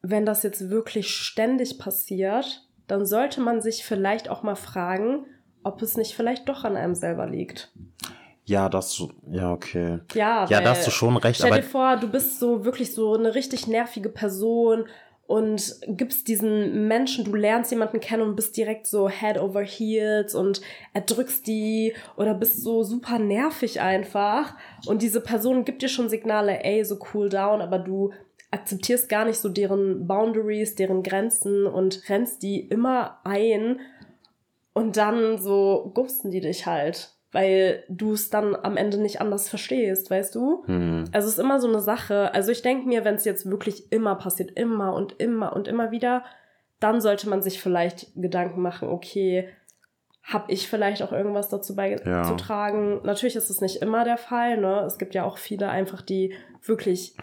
[0.00, 5.26] wenn das jetzt wirklich ständig passiert, dann sollte man sich vielleicht auch mal fragen,
[5.62, 7.72] ob es nicht vielleicht doch an einem selber liegt.
[8.44, 10.00] Ja, das, ja, okay.
[10.14, 11.38] Ja, ja da hast du schon recht.
[11.38, 14.86] Stell dir vor, du bist so wirklich so eine richtig nervige Person
[15.26, 20.34] und gibst diesen Menschen, du lernst jemanden kennen und bist direkt so head over heels
[20.34, 20.62] und
[20.94, 24.54] erdrückst die oder bist so super nervig einfach
[24.86, 28.14] und diese Person gibt dir schon Signale, ey, so cool down, aber du
[28.50, 33.80] akzeptierst gar nicht so deren Boundaries, deren Grenzen und rennst die immer ein
[34.72, 39.48] und dann so ghosten die dich halt, weil du es dann am Ende nicht anders
[39.48, 40.64] verstehst, weißt du?
[40.66, 41.04] Mhm.
[41.12, 42.32] Also es ist immer so eine Sache.
[42.32, 45.90] Also ich denke mir, wenn es jetzt wirklich immer passiert, immer und immer und immer
[45.90, 46.24] wieder,
[46.80, 49.48] dann sollte man sich vielleicht Gedanken machen, okay,
[50.22, 52.96] habe ich vielleicht auch irgendwas dazu beizutragen?
[52.96, 53.00] Ja.
[53.02, 54.82] Natürlich ist es nicht immer der Fall, ne?
[54.86, 57.16] Es gibt ja auch viele einfach, die wirklich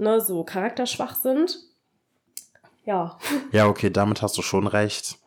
[0.00, 1.58] ne, so charakterschwach sind.
[2.84, 3.18] Ja.
[3.52, 5.18] Ja, okay, damit hast du schon recht.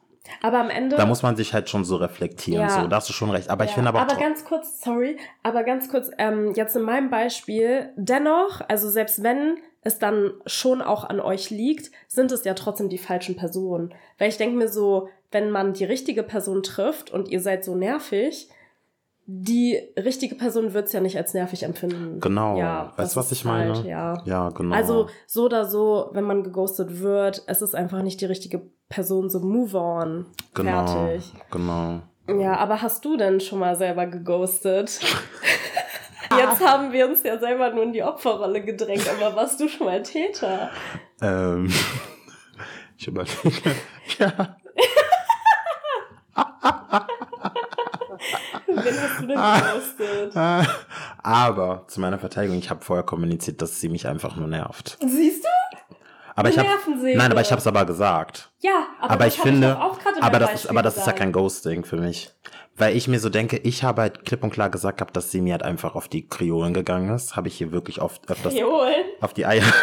[0.42, 0.96] Aber am Ende.
[0.96, 2.82] Da muss man sich halt schon so reflektieren, ja.
[2.82, 3.50] so, da hast du schon recht.
[3.50, 3.70] Aber ja.
[3.70, 4.02] ich finde aber.
[4.02, 9.24] Aber ganz kurz, sorry, aber ganz kurz, ähm, jetzt in meinem Beispiel, dennoch, also selbst
[9.24, 13.94] wenn es dann schon auch an euch liegt, sind es ja trotzdem die falschen Personen.
[14.18, 17.76] Weil ich denke mir so, wenn man die richtige Person trifft und ihr seid so
[17.76, 18.50] nervig,
[19.26, 22.20] die richtige Person wird es ja nicht als nervig empfinden.
[22.20, 22.58] Genau.
[22.58, 23.74] Ja, weißt du, was ich meine?
[23.76, 24.22] halt, ja.
[24.26, 24.76] ja, genau.
[24.76, 29.30] Also so oder so, wenn man geghostet wird, es ist einfach nicht die richtige Person,
[29.30, 30.26] so move on.
[30.54, 31.32] genau, Fertig.
[31.50, 32.02] genau.
[32.28, 35.00] Ja, aber hast du denn schon mal selber geghostet?
[36.38, 39.86] Jetzt haben wir uns ja selber nur in die Opferrolle gedrängt, aber warst du schon
[39.88, 40.72] mal Täter?
[41.22, 41.72] Ähm,
[42.98, 43.32] ich überlege.
[44.20, 44.58] Ja.
[49.20, 50.36] Du denn geghostet?
[51.24, 54.98] Aber zu meiner Verteidigung, ich habe vorher kommuniziert, dass sie mich einfach nur nervt.
[55.06, 55.48] Siehst du?
[56.36, 57.18] Aber ich Nervensäge.
[57.18, 58.50] Nein, aber ich habe es aber gesagt.
[58.60, 61.32] Ja, aber, Aber, ich hab finde, in aber das ist, aber das ist ja kein
[61.32, 62.32] Ghosting für mich.
[62.76, 65.42] Weil ich mir so denke, ich habe halt klipp und klar gesagt gehabt, dass sie
[65.42, 67.36] mir halt einfach auf die Kriolen gegangen ist.
[67.36, 68.96] Habe ich hier wirklich oft öfters Joel.
[69.22, 69.64] auf die Eier.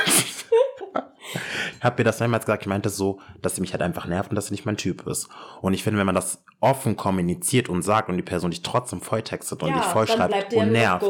[1.80, 4.28] Ich habe mir das mehrmals gesagt, ich meinte so, dass sie mich halt einfach nervt
[4.28, 5.30] und dass sie nicht mein Typ ist.
[5.62, 9.00] Und ich finde, wenn man das offen kommuniziert und sagt und die Person dich trotzdem
[9.00, 11.06] volltextet und ja, dich vollschreibt und nervt.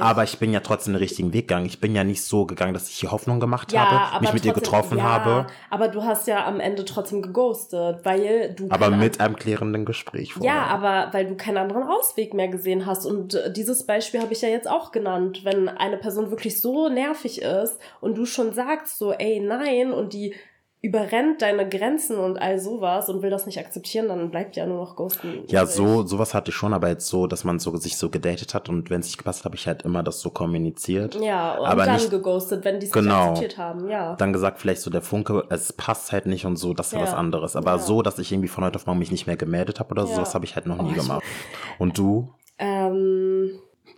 [0.00, 1.64] Aber ich bin ja trotzdem den richtigen Weg gegangen.
[1.64, 4.44] Ich bin ja nicht so gegangen, dass ich die Hoffnung gemacht ja, habe, mich mit
[4.44, 8.90] ihr getroffen ja, habe, Aber du hast ja am Ende trotzdem geghostet, weil du aber
[8.90, 10.52] mit einem klärenden Gespräch vorher.
[10.52, 13.06] Ja, aber weil du keinen anderen Ausweg mehr gesehen hast.
[13.06, 15.40] Und äh, dieses Beispiel habe ich ja jetzt auch genannt.
[15.44, 20.12] Wenn eine Person wirklich so nervig ist und du schon sagst so, ey, nein, und
[20.12, 20.34] die
[20.80, 24.76] überrennt deine Grenzen und all sowas und will das nicht akzeptieren, dann bleibt ja nur
[24.76, 25.42] noch Ghosten.
[25.48, 28.54] Ja, so, sowas hatte ich schon, aber jetzt so, dass man so, sich so gedatet
[28.54, 31.16] hat und wenn es nicht gepasst hat, habe ich halt immer das so kommuniziert.
[31.20, 33.08] Ja, und aber dann nicht- geghostet, wenn die es Genau.
[33.08, 34.14] nicht akzeptiert haben, ja.
[34.14, 37.00] Dann gesagt, vielleicht so der Funke, es passt halt nicht und so, das ist ja
[37.00, 37.56] was anderes.
[37.56, 37.78] Aber Ja.
[37.78, 40.12] so, dass ich irgendwie von heute auf morgen mich nicht mehr gemeldet habe oder so,
[40.12, 40.18] Ja.
[40.20, 41.24] das habe ich halt noch Oh, nie ich- gemacht.
[41.80, 42.32] Und du?
[42.56, 43.50] Ähm,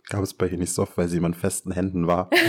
[0.09, 2.31] Gab es bei ihr nicht so oft, weil sie immer in festen Händen war.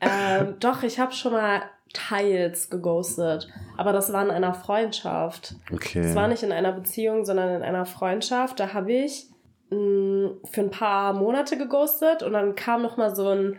[0.00, 5.54] ähm, doch, ich habe schon mal teils geghostet, aber das war in einer Freundschaft.
[5.72, 6.00] Okay.
[6.00, 8.60] Es war nicht in einer Beziehung, sondern in einer Freundschaft.
[8.60, 9.26] Da habe ich
[9.70, 13.56] mh, für ein paar Monate geghostet und dann kam noch mal so ein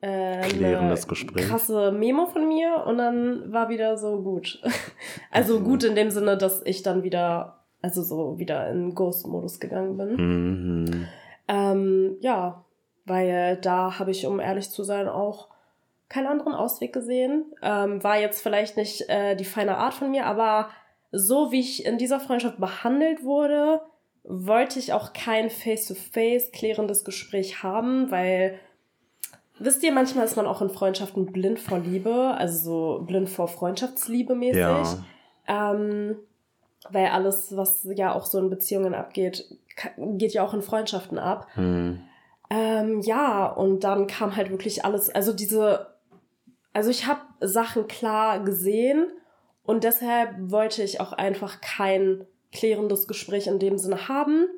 [0.00, 1.46] äh, Klärendes Gespräch.
[1.48, 4.60] krasse Memo von mir und dann war wieder so gut.
[5.30, 5.64] Also Mhm.
[5.64, 10.14] gut in dem Sinne, dass ich dann wieder, also so wieder in Ghost-Modus gegangen bin.
[10.16, 11.08] Mhm.
[11.48, 12.64] Ähm, ja,
[13.04, 15.48] weil da habe ich, um ehrlich zu sein, auch
[16.08, 17.46] keinen anderen Ausweg gesehen.
[17.62, 20.68] Ähm, war jetzt vielleicht nicht äh, die feine Art von mir, aber
[21.10, 23.80] so wie ich in dieser Freundschaft behandelt wurde,
[24.24, 28.58] wollte ich auch kein face-to-face klärendes Gespräch haben, weil
[29.58, 33.48] wisst ihr, manchmal ist man auch in Freundschaften blind vor Liebe, also so blind vor
[33.48, 34.60] Freundschaftsliebe mäßig.
[34.60, 34.96] Ja.
[35.48, 36.16] Ähm,
[36.90, 39.56] weil alles, was ja auch so in Beziehungen abgeht,
[39.96, 41.46] geht ja auch in Freundschaften ab.
[41.54, 42.02] Hm.
[42.52, 45.86] Ähm, ja, und dann kam halt wirklich alles, also diese,
[46.74, 49.10] also ich habe Sachen klar gesehen
[49.64, 54.48] und deshalb wollte ich auch einfach kein klärendes Gespräch in dem Sinne haben.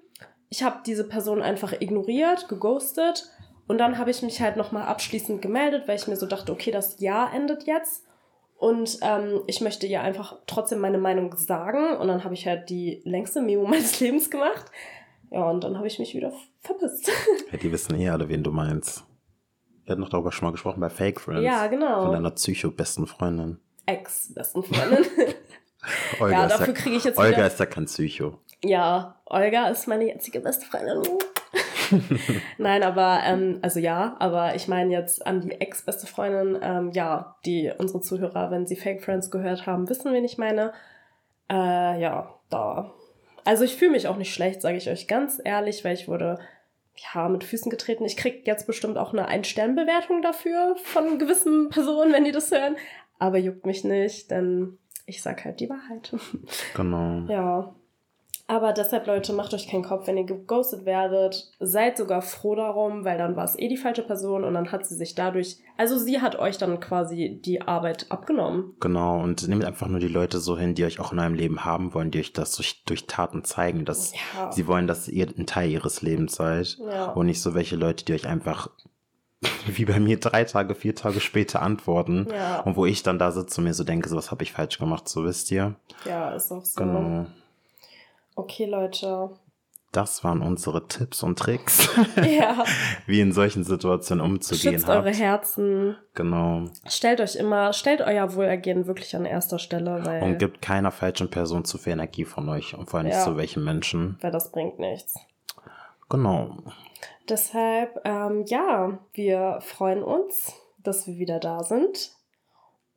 [0.49, 3.31] Ich habe diese Person einfach ignoriert, geghostet
[3.69, 6.73] und dann habe ich mich halt nochmal abschließend gemeldet, weil ich mir so dachte, okay,
[6.73, 8.05] das Jahr endet jetzt
[8.57, 12.71] und ähm, ich möchte ihr einfach trotzdem meine Meinung sagen und dann habe ich halt
[12.71, 14.65] die längste Memo meines Lebens gemacht.
[15.35, 17.11] Ja, und dann habe ich mich wieder verpisst.
[17.51, 19.05] Ja, die wissen eh alle, wen du meinst.
[19.85, 21.43] Wir hatten noch darüber schon mal gesprochen bei Fake Friends.
[21.43, 22.03] Ja, genau.
[22.05, 23.59] Von deiner Psycho-besten Freundin.
[23.85, 25.05] Ex-besten Freundin.
[26.21, 27.47] Olga, ja, dafür kriege ich jetzt Olga wieder...
[27.49, 28.39] ist ja kein Psycho.
[28.63, 31.03] Ja, Olga ist meine jetzige beste Freundin.
[32.59, 37.37] Nein, aber, ähm, also ja, aber ich meine jetzt an die ex-beste Freundin, ähm, ja,
[37.45, 40.73] die unsere Zuhörer, wenn sie Fake Friends gehört haben, wissen, wen ich meine.
[41.51, 42.95] Äh, ja, da.
[43.45, 46.39] Also ich fühle mich auch nicht schlecht, sage ich euch ganz ehrlich, weil ich wurde
[47.15, 48.05] ja mit Füßen getreten.
[48.05, 52.77] Ich krieg jetzt bestimmt auch eine Ein-Stern-Bewertung dafür von gewissen Personen, wenn die das hören.
[53.19, 56.15] Aber juckt mich nicht, denn ich sag halt die Wahrheit.
[56.75, 57.31] Genau.
[57.31, 57.75] Ja.
[58.47, 61.51] Aber deshalb, Leute, macht euch keinen Kopf, wenn ihr geghostet werdet.
[61.61, 64.85] Seid sogar froh darum, weil dann war es eh die falsche Person und dann hat
[64.87, 68.75] sie sich dadurch, also sie hat euch dann quasi die Arbeit abgenommen.
[68.81, 71.65] Genau, und nehmt einfach nur die Leute so hin, die euch auch in eurem Leben
[71.65, 74.53] haben wollen, die euch das durch, durch Taten zeigen, dass Ja.
[74.53, 76.77] sie wollen, dass ihr ein Teil ihres Lebens seid.
[76.87, 77.13] Ja.
[77.13, 78.69] Und nicht so welche Leute, die euch einfach
[79.67, 82.27] wie bei mir drei Tage, vier Tage später antworten.
[82.31, 82.61] Ja.
[82.61, 84.79] Und wo ich dann da sitze und mir so denke, so was habe ich falsch
[84.79, 85.77] gemacht, so wisst ihr.
[86.07, 86.79] Ja, ist auch so.
[86.83, 87.25] Genau.
[88.35, 89.31] Okay, Leute.
[89.93, 92.65] Das waren unsere Tipps und Tricks, Ja.
[93.07, 95.19] wie in solchen Situationen umzugehen Schützt eure habt.
[95.21, 95.97] Herzen.
[96.15, 96.65] Genau.
[96.89, 101.31] Stellt euch immer, stellt euer Wohlergehen wirklich an erster Stelle, weil, Und gibt keiner falschen
[101.31, 103.25] Person zu viel Energie von euch und vor allem nicht Ja.
[103.25, 104.19] zu welchen Menschen.
[104.21, 105.15] weil das bringt nichts.
[106.09, 106.57] Genau.
[107.29, 112.11] Deshalb, ähm, ja, wir freuen uns, dass wir wieder da sind.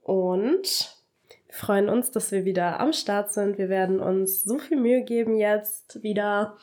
[0.01, 0.96] Und
[1.57, 3.57] freuen uns, dass wir wieder am Start sind.
[3.57, 6.55] Wir werden uns so viel Mühe geben jetzt wieder.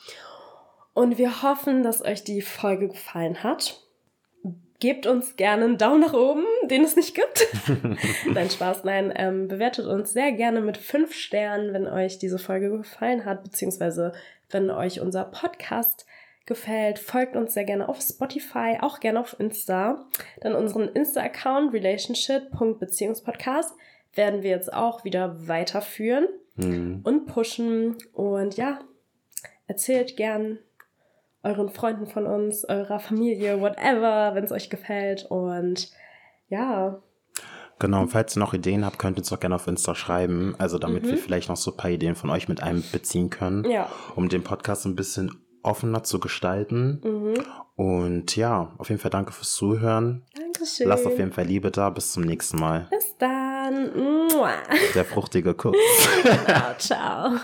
[0.93, 3.81] Und wir hoffen, dass euch die Folge gefallen hat.
[4.79, 7.47] Gebt uns gerne einen Daumen nach oben, den es nicht gibt.
[8.33, 9.13] nein, Spaß, nein.
[9.15, 14.13] Ähm, bewertet uns sehr gerne mit fünf Sternen, wenn euch diese Folge gefallen hat, beziehungsweise
[14.49, 16.05] wenn euch unser Podcast
[16.45, 16.99] gefällt.
[16.99, 20.05] Folgt uns sehr gerne auf Spotify, auch gerne auf Insta.
[20.41, 23.73] Dann unseren Insta-Account relationship.beziehungspodcast
[24.15, 27.01] werden wir jetzt auch wieder weiterführen mhm.
[27.03, 27.97] und pushen.
[28.13, 28.79] Und ja,
[29.67, 30.59] erzählt gern
[31.43, 35.25] euren Freunden von uns, eurer Familie, whatever, wenn es euch gefällt.
[35.29, 35.91] Und
[36.49, 37.01] ja.
[37.77, 40.55] Genau, und falls ihr noch Ideen habt, könnt ihr uns doch gerne auf Insta schreiben.
[40.57, 41.09] Also damit mhm.
[41.09, 43.69] wir vielleicht noch so ein paar Ideen von euch mit einbeziehen können.
[43.69, 43.89] Ja.
[44.15, 47.01] Um den Podcast ein bisschen offener zu gestalten.
[47.03, 47.43] Mhm.
[47.75, 50.25] Und ja, auf jeden Fall danke fürs Zuhören.
[50.35, 50.87] Dankeschön.
[50.87, 51.89] Lasst auf jeden Fall Liebe da.
[51.89, 52.87] Bis zum nächsten Mal.
[52.89, 53.54] Bis dann.
[54.93, 55.75] Der fruchtige Kuss.
[56.45, 57.39] ciao, ciao.